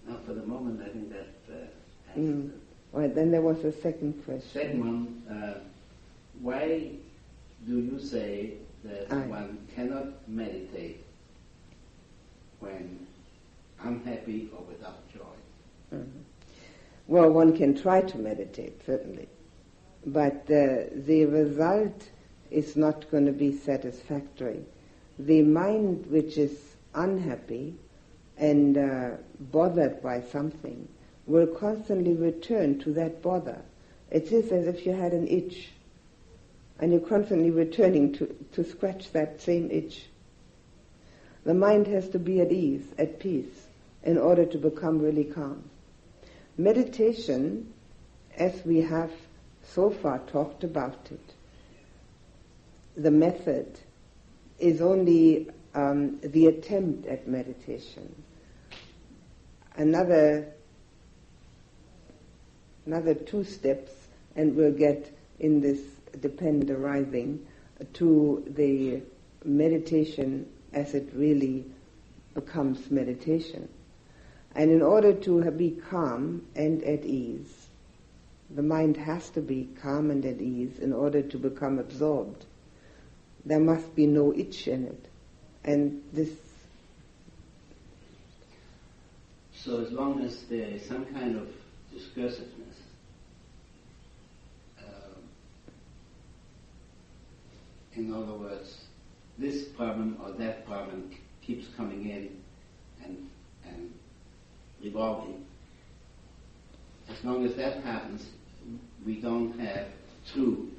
No, 0.07 0.17
for 0.25 0.33
the 0.33 0.45
moment, 0.45 0.81
I 0.81 0.89
think 0.89 1.09
that 1.11 1.27
uh, 1.51 2.19
mm. 2.19 2.51
Right, 2.95 3.13
then 3.13 3.29
there 3.29 3.41
was 3.41 3.61
a 3.65 3.73
second 3.73 4.23
question. 4.23 4.49
Second 4.53 4.79
one, 4.79 5.23
uh, 5.29 5.59
why 6.39 6.91
do 7.67 7.79
you 7.79 7.99
say 7.99 8.53
that 8.85 9.11
Aye. 9.11 9.27
one 9.27 9.67
cannot 9.75 10.27
meditate 10.29 11.03
when 12.61 13.05
unhappy 13.83 14.49
or 14.55 14.63
without 14.63 15.07
joy? 15.13 15.95
Mm-hmm. 15.95 16.19
Well, 17.07 17.29
one 17.29 17.55
can 17.55 17.79
try 17.79 18.01
to 18.01 18.17
meditate, 18.17 18.81
certainly. 18.85 19.29
But 20.05 20.43
uh, 20.49 20.89
the 20.93 21.25
result 21.25 22.09
is 22.51 22.75
not 22.75 23.09
going 23.11 23.25
to 23.25 23.31
be 23.31 23.57
satisfactory. 23.57 24.61
The 25.19 25.41
mind 25.41 26.07
which 26.07 26.37
is 26.37 26.57
unhappy 26.93 27.75
and 28.37 28.77
uh, 28.77 29.09
bothered 29.39 30.01
by 30.01 30.21
something 30.21 30.87
will 31.25 31.47
constantly 31.47 32.13
return 32.13 32.79
to 32.79 32.93
that 32.93 33.21
bother. 33.21 33.61
It 34.11 34.31
is 34.31 34.51
as 34.51 34.67
if 34.67 34.85
you 34.85 34.93
had 34.93 35.13
an 35.13 35.27
itch 35.27 35.69
and 36.79 36.91
you're 36.91 37.01
constantly 37.01 37.51
returning 37.51 38.13
to, 38.13 38.35
to 38.53 38.63
scratch 38.63 39.11
that 39.11 39.41
same 39.41 39.71
itch. 39.71 40.05
The 41.45 41.53
mind 41.53 41.87
has 41.87 42.09
to 42.09 42.19
be 42.19 42.41
at 42.41 42.51
ease, 42.51 42.85
at 42.97 43.19
peace, 43.19 43.64
in 44.05 44.17
order 44.17 44.45
to 44.45 44.57
become 44.57 44.99
really 44.99 45.25
calm. 45.25 45.63
Meditation, 46.57 47.73
as 48.37 48.63
we 48.63 48.81
have 48.81 49.11
so 49.63 49.89
far 49.89 50.19
talked 50.19 50.63
about 50.63 51.07
it, 51.11 51.33
the 52.95 53.11
method 53.11 53.77
is 54.59 54.79
only 54.79 55.49
um, 55.73 56.19
the 56.21 56.45
attempt 56.45 57.07
at 57.07 57.27
meditation. 57.27 58.23
Another 59.75 60.47
another 62.85 63.15
two 63.15 63.43
steps, 63.43 63.91
and 64.35 64.55
we'll 64.55 64.71
get 64.71 65.11
in 65.39 65.59
this 65.59 65.79
depend 66.21 66.69
arising 66.69 67.45
to 67.93 68.43
the 68.55 69.01
meditation 69.43 70.47
as 70.71 70.93
it 70.93 71.09
really 71.13 71.65
becomes 72.33 72.89
meditation. 72.91 73.67
And 74.55 74.71
in 74.71 74.81
order 74.81 75.13
to 75.13 75.51
be 75.51 75.71
calm 75.71 76.45
and 76.55 76.81
at 76.83 77.03
ease, 77.03 77.67
the 78.49 78.63
mind 78.63 78.95
has 78.95 79.29
to 79.31 79.41
be 79.41 79.67
calm 79.81 80.11
and 80.11 80.25
at 80.25 80.39
ease 80.39 80.79
in 80.79 80.93
order 80.93 81.21
to 81.21 81.37
become 81.37 81.77
absorbed. 81.77 82.45
There 83.43 83.59
must 83.59 83.93
be 83.95 84.07
no 84.07 84.33
itch 84.33 84.67
in 84.67 84.85
it. 84.85 85.05
And 85.65 86.01
this. 86.13 86.31
So 89.53 89.81
as 89.81 89.91
long 89.91 90.21
as 90.21 90.43
there 90.43 90.67
is 90.67 90.85
some 90.85 91.05
kind 91.07 91.35
of 91.35 91.49
discursiveness, 91.93 92.77
um, 94.79 95.21
in 97.95 98.13
other 98.13 98.33
words, 98.33 98.85
this 99.37 99.65
problem 99.65 100.17
or 100.23 100.31
that 100.33 100.65
problem 100.65 101.11
keeps 101.41 101.67
coming 101.75 102.09
in 102.09 102.41
and, 103.03 103.29
and 103.65 103.91
revolving. 104.83 105.45
As 107.09 107.23
long 107.23 107.45
as 107.45 107.55
that 107.55 107.83
happens, 107.83 108.25
we 109.05 109.21
don't 109.21 109.59
have 109.59 109.87
true 110.33 110.71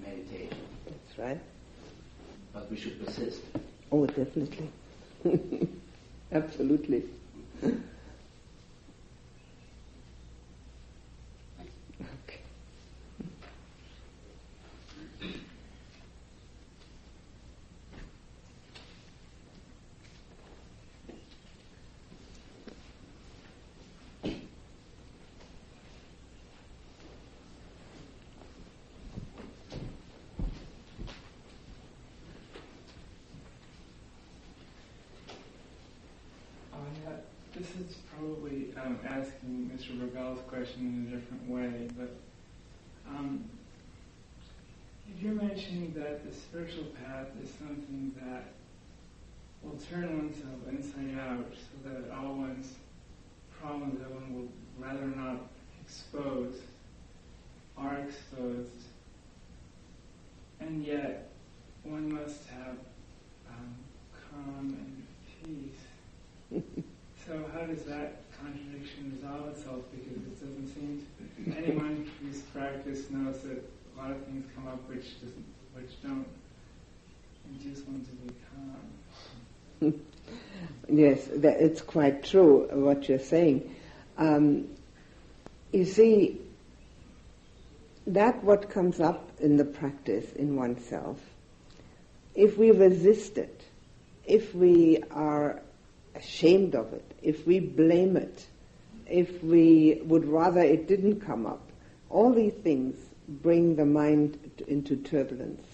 meditation. 0.00 0.56
That's 0.86 1.18
right. 1.18 1.40
But 2.52 2.70
we 2.70 2.76
should 2.76 3.04
persist. 3.04 3.40
Oh, 3.92 4.06
definitely. 4.06 4.70
Absolutely. 6.32 7.04
asking 39.20 39.70
Mr. 39.74 40.00
Regal's 40.00 40.40
question 40.48 41.06
in 41.08 41.12
a 41.12 41.16
different 41.16 41.48
way, 41.48 41.88
but 41.98 42.16
um, 43.08 43.44
you're 45.20 45.34
mentioning 45.34 45.92
that 45.96 46.28
the 46.28 46.34
spiritual 46.34 46.84
path 47.04 47.26
is 47.42 47.50
something 47.58 48.12
that 48.20 48.44
will 49.62 49.78
turn 49.90 50.16
oneself 50.18 50.60
inside 50.70 51.18
out 51.20 51.46
so 51.54 51.90
that 51.90 52.10
all 52.14 52.34
one's 52.34 52.74
problems 53.60 53.98
that 53.98 54.10
one 54.10 54.34
would 54.34 54.48
rather 54.78 55.06
not 55.06 55.40
expose 55.84 56.54
are 57.76 57.98
exposed, 57.98 58.84
and 60.60 60.84
yet 60.84 61.30
one 61.82 62.12
must 62.12 62.46
have 62.48 62.76
um, 63.50 63.74
calm 64.30 64.76
and 64.78 65.72
peace. 66.52 66.62
so 67.30 67.44
how 67.54 67.64
does 67.64 67.84
that 67.84 68.22
contradiction 68.42 69.12
resolve 69.14 69.48
itself? 69.48 69.82
Because 69.92 70.16
it 70.16 70.40
doesn't 70.40 70.74
seem 70.74 71.06
to, 71.46 71.56
anyone 71.56 72.10
who's 72.20 72.40
practiced 72.40 73.10
knows 73.12 73.40
that 73.42 73.62
a 73.94 74.00
lot 74.00 74.10
of 74.10 74.24
things 74.24 74.44
come 74.54 74.66
up 74.66 74.80
which 74.88 75.06
which 75.74 76.02
don't 76.02 76.26
induce 77.48 77.86
one 77.86 78.04
to 78.04 78.10
be 78.10 78.34
calm. 79.80 80.00
yes, 80.88 81.28
that, 81.36 81.60
it's 81.60 81.80
quite 81.80 82.24
true 82.24 82.66
what 82.72 83.08
you're 83.08 83.20
saying. 83.20 83.76
Um, 84.18 84.68
you 85.72 85.84
see, 85.84 86.40
that 88.08 88.42
what 88.42 88.70
comes 88.70 88.98
up 88.98 89.30
in 89.38 89.56
the 89.56 89.64
practice 89.64 90.32
in 90.32 90.56
oneself, 90.56 91.20
if 92.34 92.58
we 92.58 92.72
resist 92.72 93.38
it, 93.38 93.62
if 94.26 94.52
we 94.52 95.00
are 95.12 95.62
ashamed 96.14 96.74
of 96.74 96.92
it, 96.92 97.04
if 97.22 97.46
we 97.46 97.60
blame 97.60 98.16
it, 98.16 98.46
if 99.06 99.42
we 99.42 100.00
would 100.04 100.24
rather 100.26 100.60
it 100.60 100.86
didn't 100.86 101.20
come 101.20 101.46
up, 101.46 101.62
all 102.08 102.32
these 102.32 102.54
things 102.62 102.96
bring 103.28 103.76
the 103.76 103.86
mind 103.86 104.38
into 104.66 104.96
turbulence. 104.96 105.66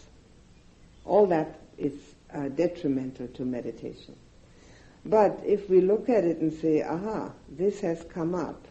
All 1.05 1.27
that 1.27 1.61
is 1.79 1.95
uh, 2.33 2.49
detrimental 2.49 3.29
to 3.29 3.45
meditation. 3.45 4.17
But 5.05 5.41
if 5.45 5.71
we 5.71 5.81
look 5.81 6.09
at 6.09 6.25
it 6.25 6.39
and 6.39 6.53
say, 6.53 6.83
aha, 6.83 7.31
this 7.49 7.81
has 7.81 8.05
come 8.05 8.35
up, 8.35 8.67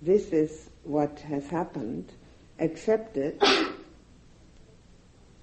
this 0.00 0.28
is 0.28 0.70
what 0.84 1.18
has 1.20 1.46
happened, 1.48 2.10
accept 2.58 3.16
it, 3.16 3.42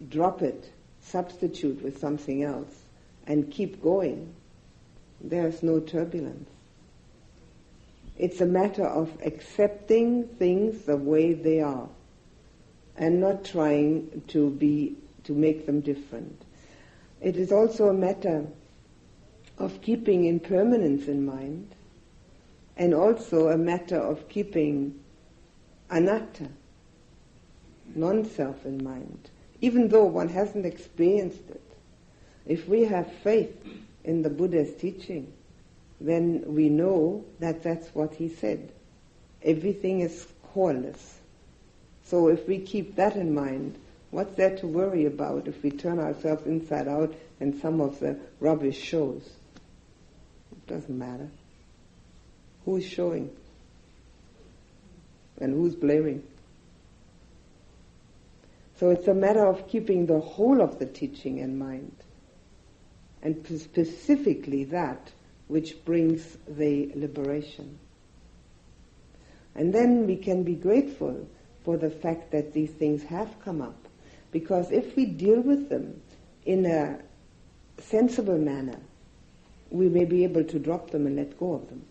drop 0.09 0.41
it, 0.41 0.71
substitute 1.01 1.83
with 1.83 1.99
something 1.99 2.43
else, 2.43 2.73
and 3.27 3.51
keep 3.51 3.83
going, 3.83 4.33
there's 5.21 5.63
no 5.63 5.79
turbulence. 5.79 6.49
It's 8.17 8.41
a 8.41 8.45
matter 8.45 8.85
of 8.85 9.11
accepting 9.23 10.27
things 10.27 10.83
the 10.83 10.97
way 10.97 11.33
they 11.33 11.61
are 11.61 11.87
and 12.97 13.19
not 13.19 13.45
trying 13.45 14.23
to 14.29 14.49
be 14.49 14.95
to 15.23 15.33
make 15.33 15.65
them 15.65 15.81
different. 15.81 16.41
It 17.21 17.35
is 17.35 17.51
also 17.51 17.89
a 17.89 17.93
matter 17.93 18.45
of 19.57 19.81
keeping 19.81 20.25
impermanence 20.25 21.07
in 21.07 21.25
mind 21.25 21.75
and 22.75 22.93
also 22.93 23.49
a 23.49 23.57
matter 23.57 23.97
of 23.97 24.29
keeping 24.29 24.99
anatta, 25.89 26.49
non-self 27.95 28.65
in 28.65 28.83
mind, 28.83 29.29
even 29.61 29.89
though 29.89 30.05
one 30.05 30.29
hasn't 30.29 30.65
experienced 30.65 31.49
it. 31.49 31.61
If 32.45 32.67
we 32.67 32.83
have 32.83 33.11
faith 33.23 33.55
in 34.07 34.21
the 34.21 34.29
Buddha's 34.29 34.73
teaching, 34.75 35.33
then 35.99 36.43
we 36.47 36.69
know 36.69 37.25
that 37.39 37.61
that's 37.61 37.87
what 37.93 38.13
he 38.13 38.29
said. 38.29 38.71
Everything 39.43 39.99
is 39.99 40.25
coreless. 40.53 41.19
So 42.05 42.29
if 42.29 42.47
we 42.47 42.59
keep 42.59 42.95
that 42.95 43.17
in 43.17 43.35
mind, 43.35 43.77
what's 44.11 44.35
there 44.35 44.55
to 44.57 44.67
worry 44.67 45.05
about 45.05 45.47
if 45.47 45.61
we 45.61 45.71
turn 45.71 45.99
ourselves 45.99 46.47
inside 46.47 46.87
out 46.87 47.13
and 47.41 47.59
some 47.61 47.81
of 47.81 47.99
the 47.99 48.17
rubbish 48.39 48.79
shows? 48.79 49.29
It 50.53 50.67
doesn't 50.67 50.97
matter. 50.97 51.29
Who's 52.63 52.85
showing? 52.85 53.29
And 55.39 55.53
who's 55.53 55.75
blaming? 55.75 56.23
So 58.79 58.91
it's 58.91 59.07
a 59.07 59.13
matter 59.13 59.45
of 59.45 59.67
keeping 59.67 60.05
the 60.05 60.19
whole 60.19 60.61
of 60.61 60.79
the 60.79 60.85
teaching 60.85 61.39
in 61.39 61.57
mind. 61.57 61.95
And 63.21 63.45
specifically 63.59 64.63
that 64.65 65.11
which 65.47 65.83
brings 65.85 66.37
the 66.47 66.91
liberation. 66.95 67.79
And 69.55 69.73
then 69.73 70.05
we 70.05 70.17
can 70.17 70.43
be 70.43 70.55
grateful 70.55 71.27
for 71.63 71.77
the 71.77 71.89
fact 71.89 72.31
that 72.31 72.53
these 72.53 72.71
things 72.71 73.03
have 73.03 73.41
come 73.43 73.61
up. 73.61 73.87
Because 74.31 74.71
if 74.71 74.95
we 74.95 75.05
deal 75.05 75.41
with 75.41 75.69
them 75.69 76.01
in 76.45 76.65
a 76.65 76.99
sensible 77.79 78.37
manner, 78.37 78.79
we 79.69 79.89
may 79.89 80.05
be 80.05 80.23
able 80.23 80.43
to 80.43 80.59
drop 80.59 80.91
them 80.91 81.07
and 81.07 81.15
let 81.15 81.39
go 81.39 81.53
of 81.53 81.69
them. 81.69 81.83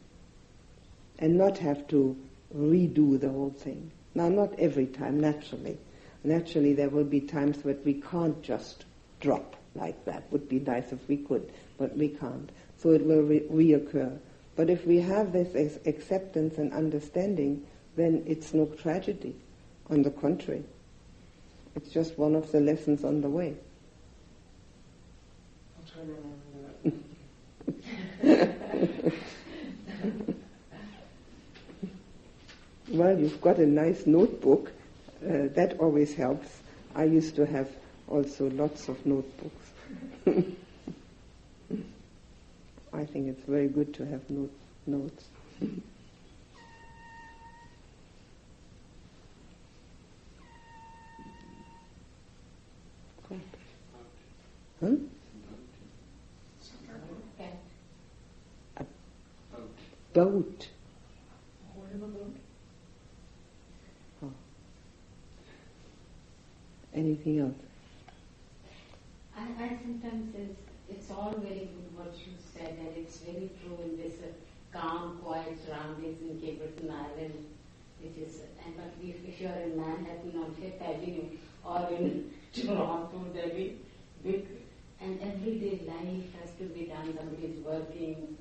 And 1.19 1.37
not 1.37 1.59
have 1.59 1.89
to 1.89 2.17
redo 2.55 3.19
the 3.19 3.31
whole 3.31 3.51
thing. 3.51 3.91
Now, 4.15 4.29
not 4.29 4.59
every 4.59 4.87
time, 4.87 5.21
naturally. 5.21 5.79
Naturally, 6.25 6.73
there 6.73 6.89
will 6.89 7.05
be 7.05 7.21
times 7.21 7.59
that 7.63 7.85
we 7.85 7.95
can't 7.95 8.43
just 8.43 8.85
drop 9.21 9.57
like 9.77 10.05
that. 10.05 10.25
Would 10.31 10.49
be 10.49 10.61
nice 10.61 10.93
if 10.93 11.09
we 11.09 11.17
could, 11.19 11.51
but 11.79 11.97
we 11.97 12.09
can't. 12.09 12.51
So 12.79 12.91
it 12.91 13.05
will 13.05 13.23
re- 13.23 13.47
reoccur. 13.51 14.19
But 14.57 14.71
if 14.71 14.87
we 14.87 14.99
have 14.99 15.33
this 15.33 15.79
acceptance 15.87 16.59
and 16.59 16.73
understanding, 16.73 17.67
then 17.97 18.23
it's 18.27 18.55
no 18.55 18.67
tragedy. 18.67 19.35
On 19.89 20.03
the 20.03 20.11
contrary, 20.11 20.65
it's 21.77 21.91
just 21.91 22.19
one 22.19 22.35
of 22.35 22.51
the 22.51 22.59
lessons 22.61 23.05
on 23.05 23.21
the 23.21 23.29
way. 23.29 23.55
I'll 25.79 25.85
try 25.93 26.03
to 26.03 26.09
remember 26.09 26.73
that. 26.83 26.93
well, 32.89 33.19
you've 33.19 33.41
got 33.41 33.59
a 33.59 33.67
nice 33.67 34.07
notebook. 34.07 34.73
Uh, 35.23 35.49
that 35.55 35.77
always 35.79 36.15
helps. 36.15 36.49
I 36.95 37.05
used 37.05 37.37
to 37.37 37.47
have 37.47 37.69
also 38.09 38.51
lots 38.51 38.89
of 38.89 39.05
notebooks. 39.07 39.66
I 42.93 43.05
think 43.05 43.29
it's 43.29 43.45
very 43.45 43.69
good 43.69 43.95
to 43.95 44.05
have 44.07 44.29
note, 44.29 44.51
notes. 44.87 45.25
huh? 54.81 54.97
Boat. 60.13 60.69
Oh. 64.23 64.33
Anything 66.95 67.41
else? 67.41 67.66
I 69.59 69.69
sometimes 69.83 70.35
it's, 70.89 71.11
all 71.11 71.33
very 71.39 71.71
good 71.73 71.89
what 71.97 72.13
you 72.27 72.33
said, 72.53 72.77
and 72.79 72.89
it's 72.95 73.17
very 73.19 73.51
true 73.63 73.79
in 73.83 73.97
this 73.97 74.15
uh, 74.21 74.77
calm, 74.77 75.19
quiet 75.25 75.57
surroundings 75.65 76.21
in 76.21 76.39
Cape 76.39 76.59
Breton 76.59 76.91
Island, 76.91 77.47
which 78.03 78.19
is, 78.19 78.41
and 78.65 78.77
but 78.77 78.93
if, 79.03 79.41
you're 79.41 79.51
in 79.51 79.81
Manhattan 79.81 80.43
on 80.45 80.55
Fifth 80.57 80.83
Avenue 80.83 81.39
or 81.65 81.89
in 81.91 82.31
Toronto, 82.53 83.25
there'll 83.33 83.57
be 83.57 83.79
big, 84.23 84.47
and 85.01 85.19
everyday 85.23 85.81
life 85.87 86.29
has 86.41 86.51
to 86.59 86.65
be 86.65 86.85
done. 86.85 87.17
Somebody's 87.17 87.59
working, 87.65 88.37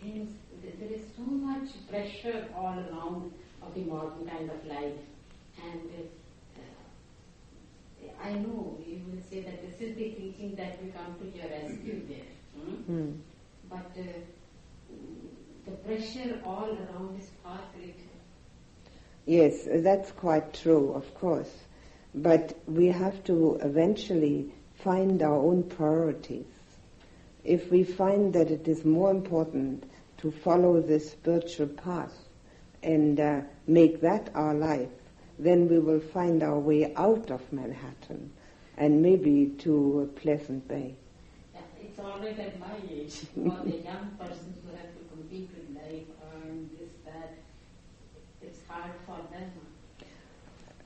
things. 0.00 0.32
There 0.62 0.88
is 0.90 1.02
so 1.14 1.24
much 1.24 1.68
pressure 1.90 2.48
all 2.56 2.72
around 2.72 3.32
of 3.60 3.74
the 3.74 3.82
modern 3.82 4.26
kind 4.26 4.50
of 4.50 4.64
life, 4.64 4.96
and. 5.62 5.82
Uh, 5.90 6.08
I 8.22 8.32
know 8.32 8.78
you 8.86 9.00
will 9.10 9.22
say 9.30 9.40
that 9.42 9.62
this 9.62 9.80
is 9.80 9.96
the 9.96 10.10
teaching 10.10 10.54
that 10.56 10.82
will 10.82 10.92
come 10.92 11.14
to 11.20 11.36
your 11.36 11.48
rescue 11.48 12.06
there. 12.08 12.30
Hmm? 12.56 12.74
Hmm. 12.92 13.12
But 13.68 13.92
uh, 13.98 14.02
the 15.66 15.72
pressure 15.72 16.40
all 16.44 16.66
around 16.66 17.20
is 17.20 17.30
far 17.42 17.60
greater. 17.76 17.94
Yes, 19.26 19.66
that's 19.66 20.10
quite 20.12 20.54
true, 20.54 20.92
of 20.92 21.14
course. 21.14 21.52
But 22.14 22.58
we 22.66 22.86
have 22.86 23.22
to 23.24 23.58
eventually 23.62 24.52
find 24.82 25.22
our 25.22 25.36
own 25.36 25.64
priorities. 25.64 26.46
If 27.44 27.70
we 27.70 27.84
find 27.84 28.32
that 28.32 28.50
it 28.50 28.66
is 28.66 28.84
more 28.84 29.10
important 29.10 29.84
to 30.18 30.30
follow 30.30 30.80
this 30.80 31.10
spiritual 31.10 31.68
path 31.68 32.14
and 32.82 33.20
uh, 33.20 33.40
make 33.66 34.00
that 34.00 34.30
our 34.34 34.54
life, 34.54 34.88
then 35.38 35.68
we 35.68 35.78
will 35.78 36.00
find 36.00 36.42
our 36.42 36.58
way 36.58 36.92
out 36.96 37.30
of 37.30 37.52
Manhattan 37.52 38.30
and 38.76 39.02
maybe 39.02 39.54
to 39.58 40.10
Pleasant 40.16 40.66
Bay. 40.68 40.94
It's 41.80 41.98
always 42.00 42.38
at 42.38 42.58
my 42.60 42.76
age, 42.90 43.14
for 43.34 43.64
the 43.64 43.76
young 43.90 44.10
persons 44.18 44.56
who 44.64 44.76
have 44.76 44.92
to 44.96 45.02
compete 45.10 45.50
with 45.54 45.76
life, 45.76 46.06
earn 46.34 46.70
this, 46.78 46.90
that, 47.04 47.38
It's 48.42 48.60
hard 48.68 48.92
for 49.06 49.18
them. 49.32 49.50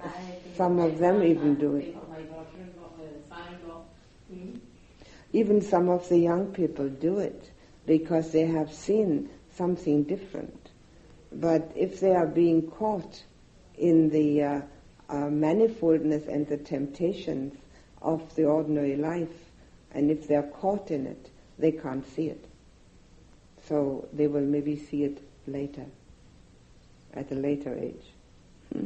I 0.01 0.39
Some 0.57 0.79
of 0.79 0.99
them 0.99 1.23
even 1.23 1.55
do 1.57 1.77
it. 1.77 1.97
Uh, 1.97 3.41
hmm? 4.33 4.59
Even 5.33 5.63
some 5.63 5.89
of 5.89 6.09
the 6.09 6.19
young 6.19 6.47
people 6.53 6.89
do 6.89 7.19
it 7.19 7.51
because 7.87 8.33
they 8.33 8.47
have 8.47 8.73
seen 8.73 9.31
something 9.55 10.03
different. 10.05 10.71
But 11.31 11.71
if 11.75 12.01
they 12.01 12.15
are 12.15 12.27
being 12.27 12.71
caught 12.71 13.23
in 13.83 14.09
the 14.11 14.43
uh, 14.43 14.61
uh, 15.09 15.15
manifoldness 15.29 16.29
and 16.33 16.47
the 16.47 16.57
temptations 16.57 17.53
of 18.01 18.35
the 18.37 18.45
ordinary 18.45 18.95
life, 18.95 19.51
and 19.93 20.09
if 20.09 20.29
they're 20.29 20.45
caught 20.45 20.93
in 20.93 21.07
it, 21.07 21.31
they 21.59 21.73
can't 21.73 22.07
see 22.15 22.29
it. 22.29 22.45
So 23.69 24.09
they 24.13 24.29
will 24.29 24.43
maybe 24.43 24.77
see 24.77 25.03
it 25.03 25.19
later, 25.49 25.85
at 27.13 27.33
a 27.33 27.35
later 27.35 27.77
age. 27.77 28.05
Hmm? 28.73 28.85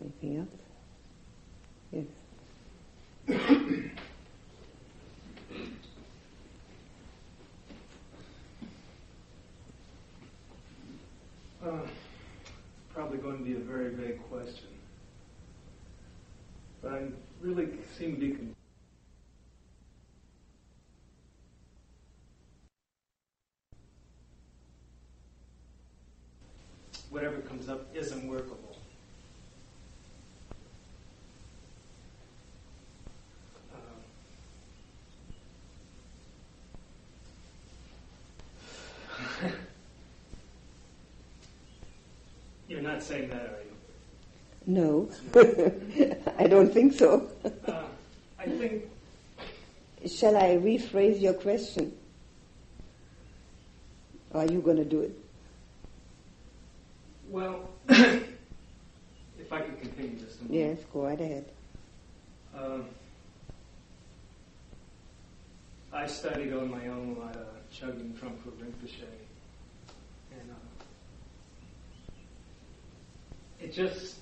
Anything 0.00 0.46
else? 1.92 2.06
Yes. 3.28 3.90
It's 11.66 11.90
probably 12.92 13.16
going 13.16 13.38
to 13.38 13.44
be 13.44 13.54
a 13.54 13.58
very 13.58 13.88
vague 13.94 14.22
question. 14.28 14.68
But 16.82 16.92
I 16.92 17.06
really 17.40 17.70
seem 17.96 18.16
to 18.16 18.20
be 18.20 18.36
whatever 27.08 27.38
comes 27.38 27.70
up 27.70 27.86
isn't 27.94 28.28
workable. 28.28 28.76
Um, 33.72 33.80
You're 42.66 42.82
not 42.82 42.93
saying 43.04 43.28
that, 43.30 43.42
are 43.42 43.62
you? 43.64 43.72
No, 44.66 45.08
I 46.38 46.46
don't 46.46 46.72
think 46.72 46.94
so. 46.94 47.28
Uh, 47.66 47.82
I 48.38 48.46
think 48.46 48.84
Shall 50.06 50.36
I 50.36 50.56
rephrase 50.56 51.20
your 51.20 51.32
question? 51.32 51.92
Or 54.32 54.42
are 54.42 54.46
you 54.46 54.60
going 54.60 54.76
to 54.76 54.84
do 54.84 55.00
it? 55.00 55.18
Well, 57.30 57.70
if 57.88 59.50
I 59.50 59.60
could 59.60 59.80
continue 59.80 60.18
just 60.18 60.40
a 60.40 60.44
moment. 60.44 60.78
Yes, 60.78 60.78
go 60.92 61.04
right 61.04 61.20
ahead. 61.20 61.46
Um, 62.56 62.84
I 65.92 66.06
studied 66.06 66.52
on 66.52 66.70
my 66.70 66.86
own 66.88 67.16
a 67.16 67.20
lot 67.24 67.36
of 67.36 67.46
Chogyam 67.72 68.12
Trungpa 68.18 68.50
Rinpoche. 68.60 69.08
And 70.32 70.50
uh, 70.50 70.73
it 73.64 73.72
just, 73.72 74.16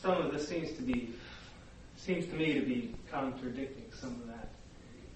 some 0.00 0.12
of 0.12 0.32
this 0.32 0.46
seems 0.46 0.70
to 0.76 0.82
be, 0.82 1.12
seems 1.96 2.24
to 2.26 2.34
me 2.34 2.54
to 2.54 2.60
be 2.60 2.94
contradicting 3.10 3.84
some 3.92 4.10
of 4.10 4.28
that. 4.28 4.48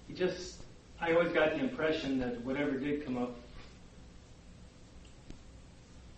He 0.09 0.13
just, 0.13 0.57
I 0.99 1.13
always 1.13 1.31
got 1.31 1.51
the 1.51 1.59
impression 1.59 2.19
that 2.19 2.41
whatever 2.41 2.71
did 2.71 3.05
come 3.05 3.17
up 3.17 3.37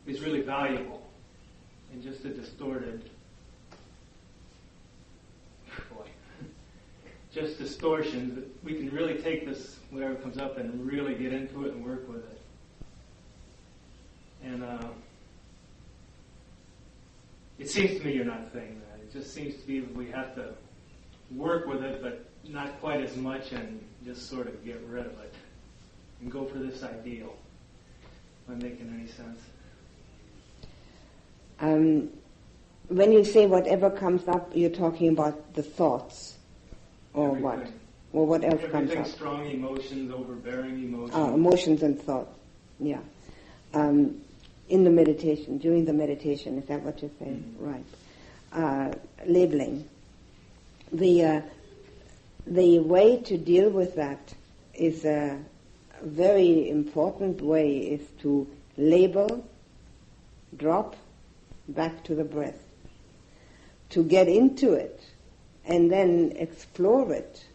is 0.08 0.22
really 0.22 0.42
valuable 0.42 1.08
and 1.92 2.02
just 2.02 2.26
a 2.26 2.30
distorted 2.30 3.10
boy 5.94 6.08
just 7.34 7.58
distortions 7.60 8.36
that 8.36 8.64
we 8.64 8.74
can 8.74 8.90
really 8.90 9.22
take 9.22 9.46
this 9.46 9.78
whatever 9.92 10.16
comes 10.16 10.38
up 10.38 10.58
and 10.58 10.86
really 10.86 11.14
get 11.16 11.32
into 11.32 11.66
it 11.66 11.74
and 11.74 11.86
work 11.86 12.06
with 12.10 12.18
it 12.18 12.42
and 14.44 14.62
uh, 14.64 14.88
it 17.60 17.70
seems 17.70 18.00
to 18.00 18.06
me 18.06 18.14
you're 18.14 18.26
not 18.26 18.52
saying 18.54 18.82
that 18.90 19.00
it 19.00 19.12
just 19.12 19.34
seems 19.34 19.56
to 19.56 19.68
be 19.68 19.80
that 19.80 19.96
we 19.96 20.10
have 20.10 20.36
to 20.36 20.54
work 21.32 21.66
with 21.68 21.84
it 21.84 22.02
but 22.02 22.26
not 22.52 22.80
quite 22.82 23.02
as 23.02 23.16
much 23.18 23.52
and 23.52 23.80
just 24.06 24.30
sort 24.30 24.48
of 24.48 24.66
get 24.66 24.82
rid 24.90 25.06
of 25.06 25.14
it 25.20 25.34
and 26.22 26.32
go 26.32 26.46
for 26.46 26.58
this 26.60 26.84
ideal 26.84 27.34
am 28.50 28.56
I 28.56 28.64
making 28.64 28.94
any 28.98 29.08
sense 29.08 29.40
Um, 31.60 32.10
when 32.90 33.12
you 33.12 33.24
say 33.24 33.46
whatever 33.46 33.90
comes 33.90 34.28
up, 34.28 34.52
you're 34.54 34.70
talking 34.70 35.10
about 35.10 35.54
the 35.54 35.64
thoughts, 35.64 36.36
or 37.14 37.30
what? 37.32 37.54
Everything. 37.54 37.80
Or 38.12 38.28
what 38.28 38.44
else 38.44 38.62
comes 38.62 38.92
Everything 38.92 38.98
up? 39.00 39.08
strong 39.08 39.46
emotions, 39.50 40.12
overbearing 40.12 40.84
emotions. 40.84 41.12
Ah, 41.16 41.34
emotions 41.34 41.82
and 41.82 42.00
thought. 42.02 42.28
Yeah. 42.80 43.00
Um, 43.74 44.22
in 44.70 44.84
the 44.84 44.90
meditation, 44.90 45.58
during 45.58 45.86
the 45.86 45.94
meditation, 45.94 46.58
is 46.58 46.66
that 46.66 46.82
what 46.84 47.02
you're 47.02 47.12
saying? 47.20 47.56
Mhm. 47.60 47.66
Right. 47.68 47.86
Uh, 48.52 48.94
labeling. 49.26 49.88
The 50.92 51.24
uh, 51.24 51.42
the 52.46 52.80
way 52.80 53.18
to 53.18 53.38
deal 53.38 53.70
with 53.70 53.96
that 53.96 54.34
is 54.74 55.06
a 55.06 55.40
very 56.02 56.70
important 56.70 57.42
way 57.42 57.78
is 57.78 58.02
to 58.22 58.48
label, 58.78 59.46
drop, 60.58 60.96
back 61.68 62.04
to 62.06 62.16
the 62.16 62.24
breath. 62.24 62.60
To 63.92 64.04
get 64.04 64.28
into 64.28 64.74
it 64.74 65.00
and 65.66 65.92
then 65.92 66.34
explore 66.36 67.14
it, 67.14 67.46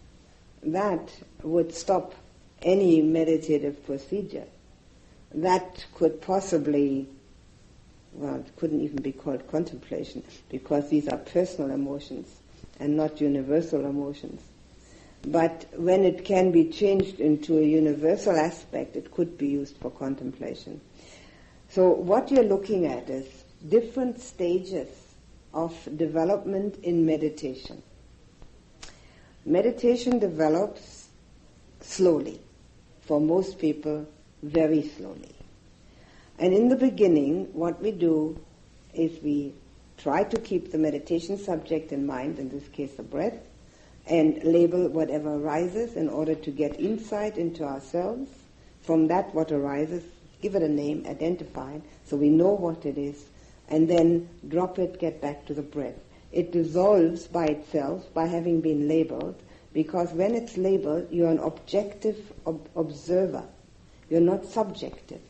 that 0.62 1.12
would 1.42 1.74
stop 1.74 2.14
any 2.62 3.02
meditative 3.02 3.84
procedure. 3.84 4.46
That 5.35 5.85
could 5.95 6.20
possibly, 6.20 7.07
well, 8.12 8.37
it 8.37 8.57
couldn't 8.57 8.81
even 8.81 9.03
be 9.03 9.12
called 9.12 9.47
contemplation 9.51 10.22
because 10.49 10.89
these 10.89 11.09
are 11.09 11.18
personal 11.18 11.70
emotions 11.70 12.41
and 12.81 12.97
not 12.97 13.20
universal 13.20 13.85
emotions. 13.85 14.43
But 15.22 15.66
when 15.76 16.05
it 16.05 16.24
can 16.24 16.53
be 16.53 16.66
changed 16.66 17.20
into 17.20 17.59
a 17.59 17.62
universal 17.62 18.37
aspect, 18.37 18.97
it 18.97 19.11
could 19.11 19.37
be 19.37 19.49
used 19.49 19.76
for 19.79 19.91
contemplation. 19.91 20.81
So 21.68 21.91
what 21.91 22.31
you're 22.31 22.45
looking 22.45 22.87
at 22.87 23.11
is 23.11 23.26
different 23.68 24.20
stages 24.20 24.89
of 25.53 25.76
development 25.97 26.79
in 26.83 27.05
meditation. 27.05 27.83
Meditation 29.45 30.18
develops 30.18 31.09
slowly. 31.81 32.41
For 33.01 33.20
most 33.20 33.59
people, 33.59 34.07
very 34.43 34.82
slowly. 34.82 35.34
And 36.39 36.55
in 36.55 36.68
the 36.68 36.76
beginning, 36.76 37.53
what 37.53 37.82
we 37.82 37.91
do 37.91 38.39
is 38.95 39.22
we 39.22 39.55
try 39.97 40.22
to 40.24 40.41
keep 40.41 40.70
the 40.70 40.78
meditation 40.78 41.36
subject 41.36 41.93
in 41.93 42.07
mind, 42.07 42.39
in 42.39 42.49
this 42.49 42.68
case 42.68 42.95
the 42.95 43.03
breath, 43.03 43.39
and 44.07 44.43
label 44.45 44.89
whatever 44.89 45.34
arises 45.34 45.95
in 45.95 46.09
order 46.09 46.34
to 46.34 46.51
get 46.51 46.80
insight 46.80 47.36
into 47.36 47.64
ourselves. 47.64 48.30
From 48.82 49.09
that, 49.09 49.34
what 49.34 49.53
arises, 49.53 50.05
give 50.41 50.55
it 50.55 50.62
a 50.62 50.68
name, 50.68 51.05
identify 51.07 51.72
it, 51.72 51.82
so 52.07 52.16
we 52.16 52.30
know 52.30 52.51
what 52.51 52.86
it 52.86 52.97
is, 52.97 53.26
and 53.68 53.89
then 53.89 54.28
drop 54.47 54.78
it, 54.78 55.01
get 55.01 55.20
back 55.20 55.45
to 55.47 55.55
the 55.55 55.62
breath. 55.62 55.99
It 56.30 56.53
dissolves 56.53 57.26
by 57.26 57.47
itself 57.47 58.12
by 58.14 58.26
having 58.26 58.61
been 58.61 58.89
labeled, 58.89 59.43
because 59.72 60.12
when 60.12 60.34
it's 60.34 60.57
labeled, 60.57 61.09
you're 61.11 61.30
an 61.30 61.39
objective 61.41 62.32
ob- 62.47 62.68
observer. 62.76 63.45
You're 64.09 64.20
not 64.20 64.46
subjective. 64.46 65.20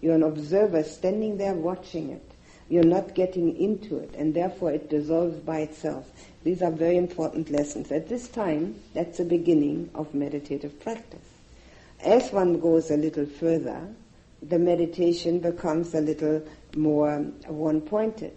You're 0.00 0.14
an 0.14 0.22
observer 0.22 0.82
standing 0.82 1.36
there 1.36 1.54
watching 1.54 2.10
it. 2.10 2.30
You're 2.68 2.84
not 2.84 3.14
getting 3.14 3.56
into 3.56 3.98
it, 3.98 4.14
and 4.16 4.32
therefore 4.32 4.70
it 4.72 4.88
dissolves 4.88 5.38
by 5.40 5.60
itself. 5.60 6.08
These 6.44 6.62
are 6.62 6.70
very 6.70 6.96
important 6.96 7.50
lessons. 7.50 7.90
At 7.90 8.08
this 8.08 8.28
time, 8.28 8.76
that's 8.94 9.18
the 9.18 9.24
beginning 9.24 9.90
of 9.94 10.14
meditative 10.14 10.78
practice. 10.80 11.18
As 11.98 12.32
one 12.32 12.60
goes 12.60 12.90
a 12.90 12.96
little 12.96 13.26
further, 13.26 13.88
the 14.40 14.58
meditation 14.58 15.40
becomes 15.40 15.94
a 15.94 16.00
little 16.00 16.42
more 16.76 17.18
one-pointed. 17.46 18.36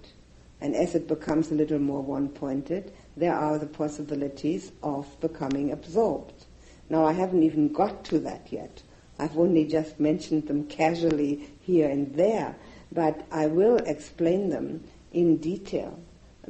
And 0.60 0.76
as 0.76 0.96
it 0.96 1.08
becomes 1.08 1.52
a 1.52 1.56
little 1.56 1.80
more 1.80 2.02
one-pointed, 2.02 2.92
there 3.16 3.36
are 3.36 3.60
the 3.60 3.68
possibilities 3.68 4.72
of 4.82 5.06
becoming 5.22 5.72
absorbed. 5.72 6.46
Now, 6.90 7.06
I 7.06 7.14
haven't 7.14 7.44
even 7.44 7.72
got 7.72 8.04
to 8.06 8.20
that 8.20 8.52
yet. 8.52 8.82
I've 9.20 9.38
only 9.38 9.66
just 9.66 10.00
mentioned 10.00 10.48
them 10.48 10.66
casually 10.68 11.50
here 11.62 11.90
and 11.90 12.16
there, 12.16 12.56
but 12.92 13.26
I 13.32 13.48
will 13.48 13.78
explain 13.78 14.50
them 14.50 14.84
in 15.12 15.38
detail 15.38 16.00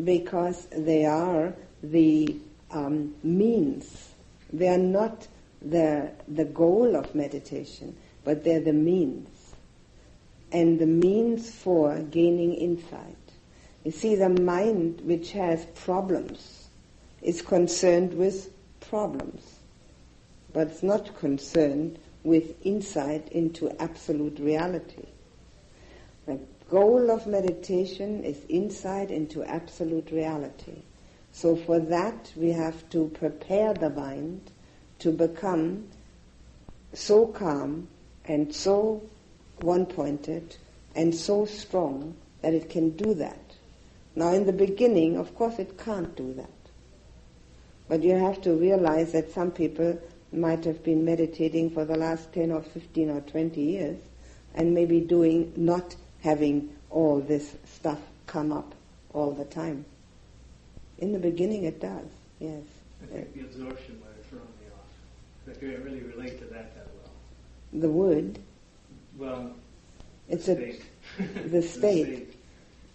because 0.04 0.68
they 0.72 1.06
are 1.06 1.54
the 1.82 2.38
um, 2.72 3.14
means 3.22 4.14
They 4.54 4.68
are 4.68 4.78
not 4.78 5.28
the, 5.64 6.12
the 6.28 6.46
goal 6.46 6.96
of 6.96 7.16
meditation, 7.16 7.98
but 8.24 8.44
they're 8.44 8.62
the 8.62 8.72
means. 8.72 9.56
And 10.52 10.78
the 10.80 10.86
means 10.86 11.52
for 11.52 11.98
gaining 11.98 12.54
insight. 12.54 13.18
You 13.84 13.92
see, 13.92 14.16
the 14.16 14.30
mind 14.30 15.02
which 15.02 15.32
has 15.32 15.66
problems 15.74 16.68
is 17.24 17.42
concerned 17.42 18.14
with 18.14 18.54
problems, 18.80 19.60
but 20.54 20.68
it's 20.68 20.84
not 20.84 21.18
concerned 21.18 21.98
with 22.24 22.56
insight 22.66 23.28
into 23.30 23.70
absolute 23.82 24.40
reality. 24.40 25.08
The 26.26 26.40
goal 26.70 27.12
of 27.12 27.28
meditation 27.28 28.24
is 28.24 28.40
insight 28.48 29.12
into 29.12 29.44
absolute 29.44 30.10
reality. 30.12 30.84
So 31.32 31.56
for 31.56 31.80
that 31.80 32.32
we 32.36 32.52
have 32.52 32.90
to 32.92 33.10
prepare 33.10 33.74
the 33.74 33.90
mind 33.90 34.52
to 35.00 35.12
become 35.12 35.88
so 36.94 37.28
calm 37.28 37.88
and 38.26 38.54
so 38.56 39.02
one-pointed 39.62 40.56
and 40.96 41.14
so 41.14 41.46
strong 41.46 42.16
that 42.42 42.54
it 42.54 42.70
can 42.70 42.92
do 42.92 43.14
that. 43.16 43.40
Now 44.16 44.30
in 44.30 44.46
the 44.46 44.54
beginning, 44.54 45.18
of 45.18 45.36
course 45.36 45.60
it 45.60 45.78
can't 45.78 46.16
do 46.16 46.34
that. 46.36 46.50
But 47.88 48.04
you 48.04 48.14
have 48.14 48.42
to 48.44 48.54
realize 48.54 49.12
that 49.12 49.32
some 49.32 49.52
people 49.52 50.00
might 50.34 50.64
have 50.66 50.84
been 50.84 51.06
meditating 51.06 51.70
for 51.72 51.86
the 51.86 51.96
last 51.98 52.32
10 52.34 52.52
or 52.52 52.62
15 52.62 53.10
or 53.10 53.22
20 53.22 53.62
years 53.62 53.98
and 54.56 54.74
maybe 54.74 55.00
doing, 55.00 55.52
not 55.56 55.96
having 56.22 56.74
all 56.90 57.20
this 57.20 57.56
stuff 57.66 58.00
come 58.28 58.52
up 58.52 58.74
all 59.14 59.32
the 59.32 59.46
time. 59.46 59.86
In 61.00 61.12
the 61.12 61.20
beginning 61.20 61.64
it 61.66 61.82
does, 61.82 62.08
yes. 62.40 62.62
I 63.02 63.06
think 63.08 63.34
the 63.34 63.42
absorption 63.42 64.00
might 64.00 64.16
have 64.16 64.26
thrown 64.28 64.42
me 64.62 64.68
off. 64.74 65.56
I 65.56 65.60
can't 65.60 65.84
really 65.84 66.02
relate 66.02 66.40
to 66.40 66.46
that 66.46 66.74
that 66.76 66.88
well. 67.02 67.12
The 67.82 67.90
wood, 67.90 68.40
Well, 69.18 69.54
it's 70.30 70.46
the 70.46 70.54
a, 70.54 70.56
state. 70.56 70.84
the 71.52 71.62
state, 71.62 72.36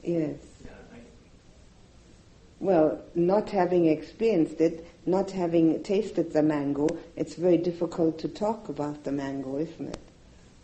yes. 0.03 0.37
Yeah, 0.65 0.71
I, 0.93 0.99
Well, 2.61 3.03
not 3.15 3.51
having 3.51 3.87
experienced 3.87 4.61
it, 4.61 4.87
not 5.07 5.31
having 5.31 5.83
tasted 5.83 6.33
the 6.33 6.43
mango, 6.43 6.89
it's 7.17 7.35
very 7.35 7.57
difficult 7.57 8.19
to 8.21 8.29
talk 8.29 8.69
about 8.69 9.05
the 9.05 9.13
mango, 9.13 9.59
isn't 9.59 9.89
it? 9.89 10.01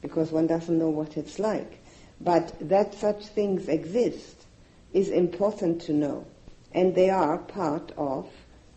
Because 0.02 0.30
one 0.30 0.46
doesn't 0.46 0.78
know 0.78 0.90
what 0.90 1.16
it's 1.16 1.38
like. 1.38 1.80
But 2.20 2.54
that 2.68 2.94
such 2.94 3.26
things 3.26 3.68
exist 3.68 4.44
is 4.92 5.08
important 5.08 5.82
to 5.82 5.92
know. 5.92 6.26
And 6.72 6.94
they 6.94 7.10
are 7.10 7.38
part 7.38 7.92
of 7.96 8.28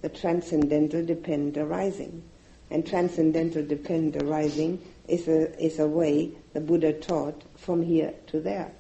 the 0.01 0.09
transcendental 0.09 1.05
dependent 1.05 1.57
arising. 1.57 2.23
And 2.69 2.85
transcendental 2.85 3.65
dependent 3.65 4.23
arising 4.23 4.81
is 5.07 5.27
a, 5.27 5.63
is 5.63 5.79
a 5.79 5.87
way 5.87 6.31
the 6.53 6.59
Buddha 6.59 6.93
taught 6.93 7.41
from 7.55 7.81
here 7.81 8.13
to 8.27 8.39
there. 8.39 8.71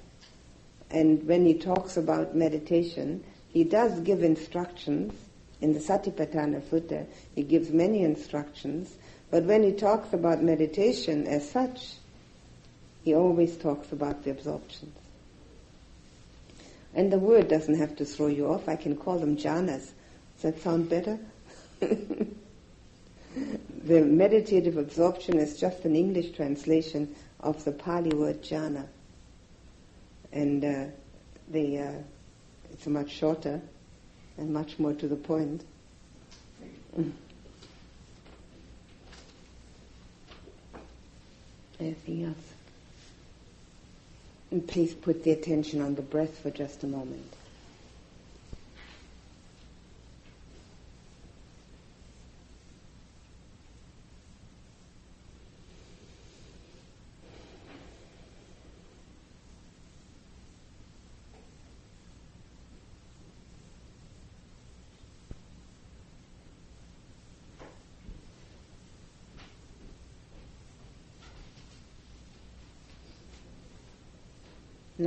And 0.89 1.25
when 1.27 1.45
he 1.45 1.53
talks 1.53 1.97
about 1.97 2.35
meditation, 2.35 3.23
he 3.49 3.63
does 3.63 3.99
give 4.01 4.23
instructions. 4.23 5.13
In 5.61 5.73
the 5.73 5.79
Satipatthana 5.79 6.61
Sutta, 6.61 7.05
he 7.33 7.43
gives 7.43 7.69
many 7.71 8.03
instructions. 8.03 8.95
But 9.31 9.43
when 9.43 9.63
he 9.63 9.71
talks 9.73 10.13
about 10.13 10.43
meditation 10.43 11.25
as 11.27 11.49
such, 11.49 11.93
he 13.03 13.15
always 13.15 13.57
talks 13.57 13.91
about 13.91 14.23
the 14.23 14.31
absorptions. 14.31 14.95
And 16.93 17.11
the 17.11 17.19
word 17.19 17.47
doesn't 17.47 17.77
have 17.77 17.95
to 17.97 18.05
throw 18.05 18.27
you 18.27 18.47
off. 18.51 18.69
I 18.69 18.75
can 18.75 18.95
call 18.95 19.19
them 19.19 19.37
jhanas. 19.37 19.91
Does 20.35 20.41
that 20.41 20.61
sound 20.61 20.89
better? 20.89 21.19
the 21.79 22.27
meditative 24.01 24.77
absorption 24.77 25.37
is 25.37 25.59
just 25.59 25.85
an 25.85 25.95
English 25.95 26.35
translation 26.35 27.15
of 27.39 27.63
the 27.65 27.71
Pali 27.71 28.15
word 28.15 28.41
jhana. 28.43 28.87
And 30.31 30.63
uh, 30.63 30.85
the, 31.49 31.79
uh, 31.79 31.93
it's 32.71 32.87
much 32.87 33.11
shorter 33.11 33.61
and 34.37 34.53
much 34.53 34.77
more 34.79 34.93
to 34.93 35.07
the 35.07 35.15
point. 35.15 35.63
Anything 41.79 42.23
else? 42.25 42.35
And 44.51 44.67
please 44.67 44.93
put 44.93 45.23
the 45.23 45.31
attention 45.31 45.81
on 45.81 45.95
the 45.95 46.01
breath 46.01 46.39
for 46.39 46.49
just 46.49 46.83
a 46.83 46.87
moment. 46.87 47.36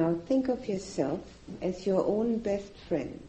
Now 0.00 0.14
think 0.14 0.48
of 0.48 0.66
yourself 0.66 1.20
as 1.60 1.86
your 1.86 2.02
own 2.06 2.38
best 2.38 2.72
friend 2.88 3.20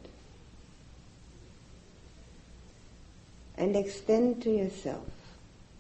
and 3.58 3.76
extend 3.76 4.42
to 4.44 4.50
yourself 4.50 5.10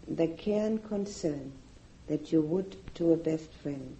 the 0.06 0.28
care 0.28 0.66
and 0.66 0.86
concern 0.86 1.54
that 2.08 2.34
you 2.34 2.42
would 2.42 2.76
to 2.96 3.14
a 3.14 3.16
best 3.16 3.50
friend. 3.64 3.96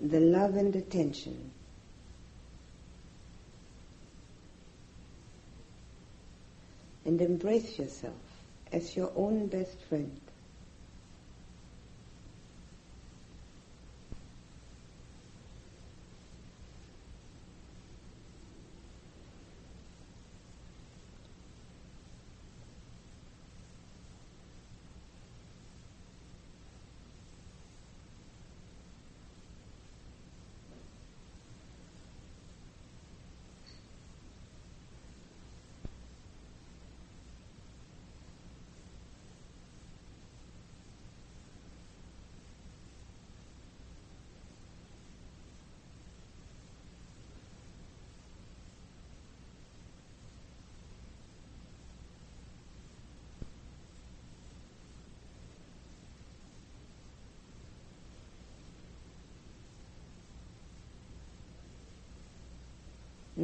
The 0.00 0.20
love 0.20 0.56
and 0.56 0.74
attention. 0.74 1.50
And 7.04 7.20
embrace 7.20 7.78
yourself 7.78 8.14
as 8.72 8.96
your 8.96 9.12
own 9.14 9.48
best 9.48 9.78
friend. 9.90 10.18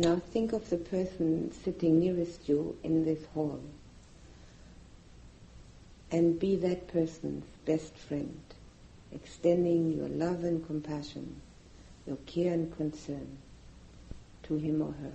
Now 0.01 0.17
think 0.17 0.55
of 0.55 0.71
the 0.71 0.79
person 0.79 1.53
sitting 1.53 2.01
nearest 2.01 2.49
you 2.49 2.75
in 2.83 3.05
this 3.05 3.23
hall 3.35 3.61
and 6.11 6.39
be 6.41 6.57
that 6.57 6.89
person's 6.89 7.45
best 7.67 7.95
friend, 7.99 8.41
extending 9.13 9.93
your 9.93 10.09
love 10.09 10.43
and 10.43 10.67
compassion, 10.67 11.43
your 12.07 12.17
care 12.25 12.55
and 12.55 12.75
concern 12.75 13.37
to 14.45 14.57
him 14.57 14.81
or 14.81 14.93
her. 14.93 15.13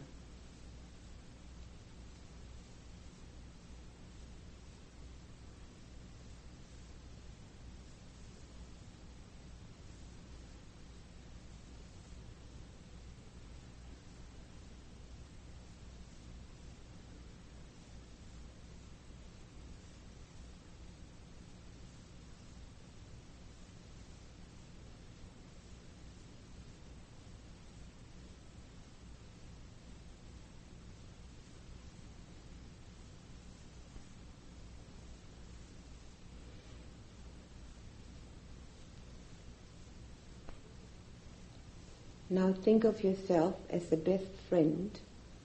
Now 42.36 42.52
think 42.52 42.84
of 42.84 43.02
yourself 43.02 43.56
as 43.70 43.86
the 43.86 43.96
best 43.96 44.28
friend 44.50 44.92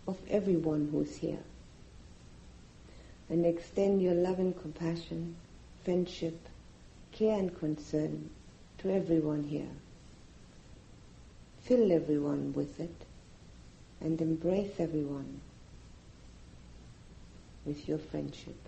of 0.08 0.18
everyone 0.28 0.88
who's 0.90 1.14
here. 1.18 1.44
And 3.28 3.46
extend 3.46 4.02
your 4.02 4.14
love 4.14 4.40
and 4.40 4.60
compassion, 4.60 5.36
friendship, 5.84 6.36
care 7.12 7.38
and 7.38 7.56
concern 7.56 8.30
to 8.78 8.92
everyone 8.92 9.44
here. 9.44 9.70
Fill 11.62 11.92
everyone 11.92 12.54
with 12.54 12.80
it 12.80 13.06
and 14.00 14.20
embrace 14.20 14.80
everyone 14.80 15.42
with 17.64 17.86
your 17.88 17.98
friendship. 17.98 18.58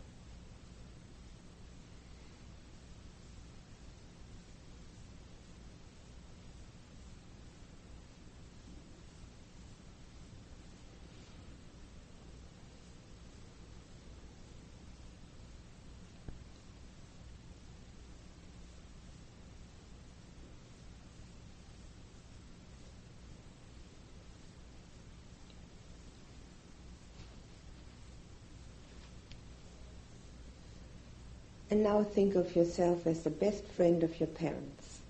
And 31.72 31.84
now 31.84 32.04
think 32.04 32.34
of 32.34 32.54
yourself 32.54 33.06
as 33.06 33.22
the 33.22 33.30
best 33.30 33.64
friend 33.64 34.02
of 34.02 34.20
your 34.20 34.26
parents. 34.26 35.00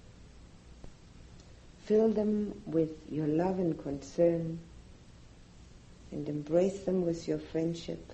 Fill 1.87 2.11
them 2.11 2.63
with 2.67 2.91
your 3.11 3.27
love 3.27 3.59
and 3.59 3.77
concern 3.83 4.61
and 6.13 6.29
embrace 6.29 6.79
them 6.85 7.05
with 7.05 7.27
your 7.27 7.41
friendship, 7.41 8.13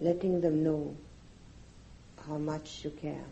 letting 0.00 0.40
them 0.40 0.64
know 0.64 0.96
how 2.26 2.38
much 2.38 2.82
you 2.82 2.88
care. 2.88 3.26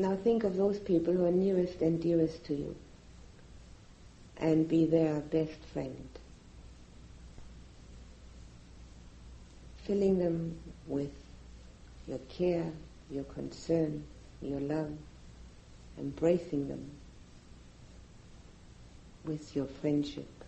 Now 0.00 0.16
think 0.16 0.44
of 0.44 0.56
those 0.56 0.78
people 0.78 1.12
who 1.12 1.26
are 1.26 1.30
nearest 1.30 1.82
and 1.82 2.00
dearest 2.00 2.42
to 2.46 2.54
you 2.54 2.74
and 4.38 4.66
be 4.66 4.86
their 4.86 5.20
best 5.20 5.62
friend. 5.74 6.08
Filling 9.84 10.18
them 10.18 10.58
with 10.86 11.12
your 12.08 12.16
care, 12.30 12.72
your 13.10 13.24
concern, 13.24 14.02
your 14.40 14.60
love, 14.60 14.96
embracing 15.98 16.68
them 16.68 16.90
with 19.26 19.54
your 19.54 19.66
friendship. 19.66 20.39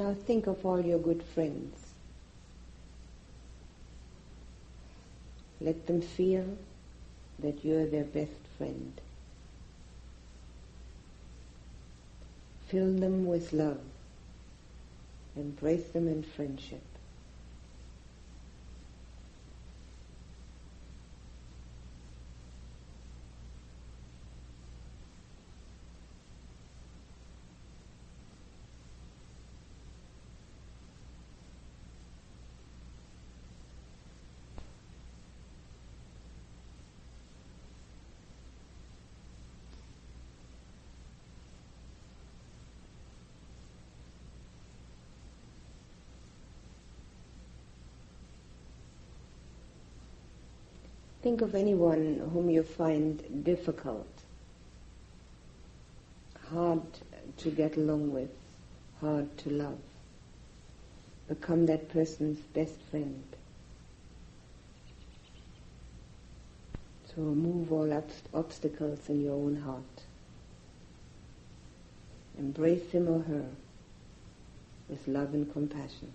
Now 0.00 0.14
think 0.14 0.46
of 0.46 0.64
all 0.64 0.80
your 0.80 0.98
good 0.98 1.22
friends. 1.22 1.76
Let 5.60 5.86
them 5.86 6.00
feel 6.00 6.56
that 7.40 7.62
you're 7.62 7.84
their 7.84 8.04
best 8.04 8.40
friend. 8.56 8.98
Fill 12.68 12.94
them 12.94 13.26
with 13.26 13.52
love. 13.52 13.82
Embrace 15.36 15.88
them 15.88 16.08
in 16.08 16.22
friendship. 16.22 16.89
Think 51.22 51.42
of 51.42 51.54
anyone 51.54 52.30
whom 52.32 52.48
you 52.48 52.62
find 52.62 53.44
difficult, 53.44 54.08
hard 56.48 56.82
to 57.38 57.50
get 57.50 57.76
along 57.76 58.12
with, 58.12 58.30
hard 59.00 59.36
to 59.38 59.50
love. 59.50 59.78
Become 61.28 61.66
that 61.66 61.90
person's 61.90 62.40
best 62.40 62.74
friend. 62.90 63.22
So 67.08 67.22
remove 67.22 67.70
all 67.70 67.88
obst- 67.88 68.32
obstacles 68.32 69.00
in 69.08 69.22
your 69.22 69.34
own 69.34 69.56
heart. 69.56 69.82
Embrace 72.38 72.90
him 72.90 73.08
or 73.08 73.20
her 73.20 73.46
with 74.88 75.06
love 75.06 75.34
and 75.34 75.52
compassion. 75.52 76.14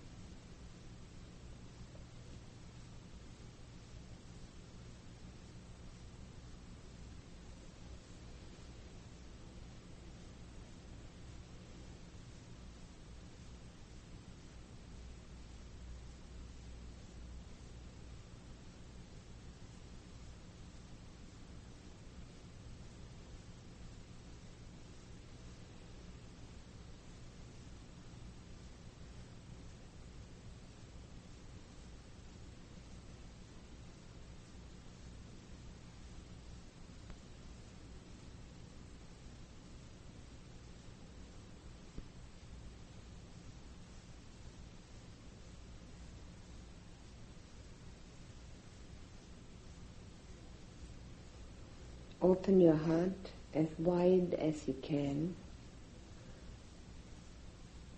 Open 52.26 52.60
your 52.60 52.76
heart 52.76 53.30
as 53.54 53.68
wide 53.78 54.34
as 54.34 54.66
you 54.66 54.74
can 54.82 55.34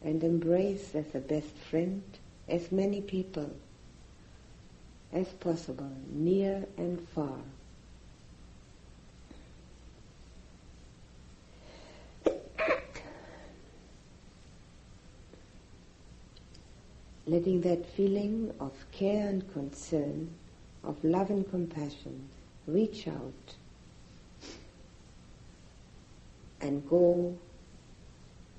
and 0.02 0.22
embrace 0.22 0.94
as 0.94 1.14
a 1.14 1.18
best 1.18 1.54
friend 1.70 2.02
as 2.48 2.70
many 2.70 3.00
people 3.00 3.50
as 5.12 5.26
possible, 5.28 5.90
near 6.12 6.66
and 6.76 7.00
far. 7.08 7.38
Letting 17.26 17.62
that 17.62 17.86
feeling 17.86 18.52
of 18.60 18.72
care 18.92 19.28
and 19.28 19.50
concern, 19.52 20.30
of 20.84 21.02
love 21.02 21.30
and 21.30 21.48
compassion 21.50 22.28
reach 22.66 23.08
out 23.08 23.54
and 26.60 26.88
go 26.88 27.36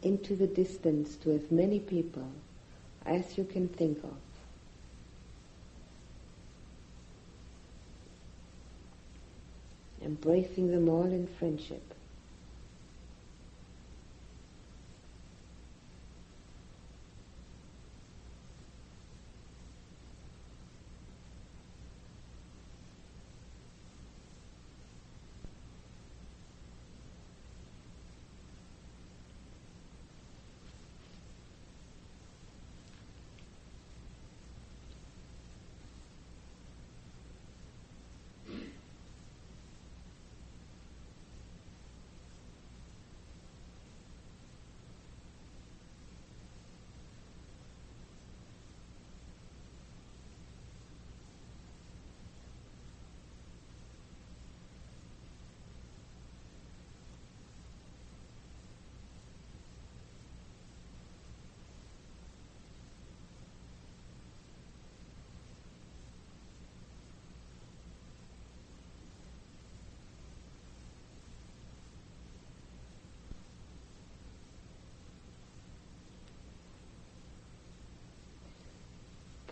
into 0.01 0.35
the 0.35 0.47
distance 0.47 1.15
to 1.17 1.31
as 1.31 1.51
many 1.51 1.79
people 1.79 2.27
as 3.05 3.37
you 3.37 3.43
can 3.43 3.67
think 3.67 3.97
of. 4.03 4.13
Embracing 10.01 10.71
them 10.71 10.87
all 10.87 11.03
in 11.03 11.27
friendship. 11.27 11.93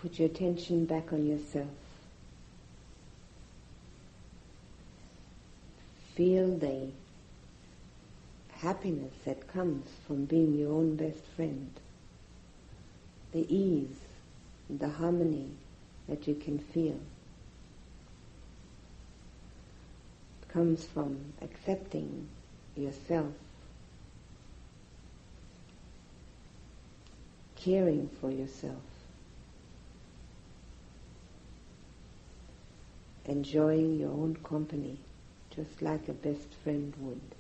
Put 0.02 0.20
your 0.20 0.28
attention 0.28 0.86
back 0.86 1.12
on 1.12 1.26
yourself. 1.26 1.68
Feel 6.14 6.56
the 6.56 6.90
happiness 8.52 9.14
that 9.26 9.52
comes 9.52 9.88
from 10.06 10.26
being 10.26 10.54
your 10.54 10.72
own 10.72 10.96
best 10.96 11.24
friend. 11.36 11.72
The 13.32 13.52
ease, 13.54 13.98
the 14.70 14.90
harmony 14.90 15.50
that 16.08 16.28
you 16.28 16.36
can 16.36 16.60
feel. 16.60 17.00
It 20.42 20.50
comes 20.50 20.86
from 20.86 21.18
accepting 21.42 22.28
yourself, 22.76 23.34
caring 27.56 28.10
for 28.22 28.30
yourself. 28.30 28.76
Enjoying 33.28 34.00
your 34.00 34.12
own 34.12 34.36
company 34.44 34.98
just 35.56 35.82
like 35.82 36.08
a 36.08 36.14
best 36.14 36.54
friend 36.64 36.94
would. 37.00 37.37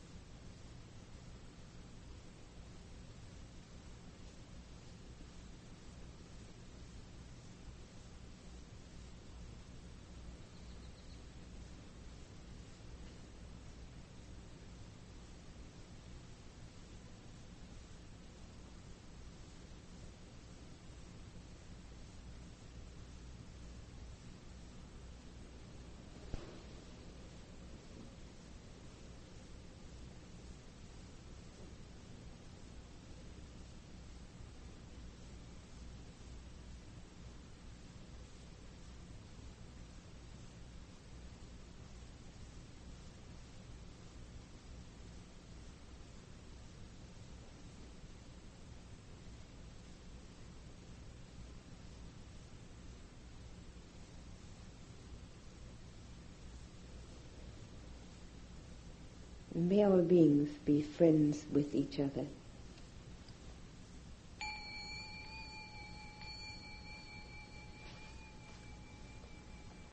May 59.58 59.84
all 59.84 60.04
beings 60.04 60.50
be 60.66 60.84
friends 60.84 61.48
with 61.52 61.74
each 61.74 62.00
other. 62.00 62.28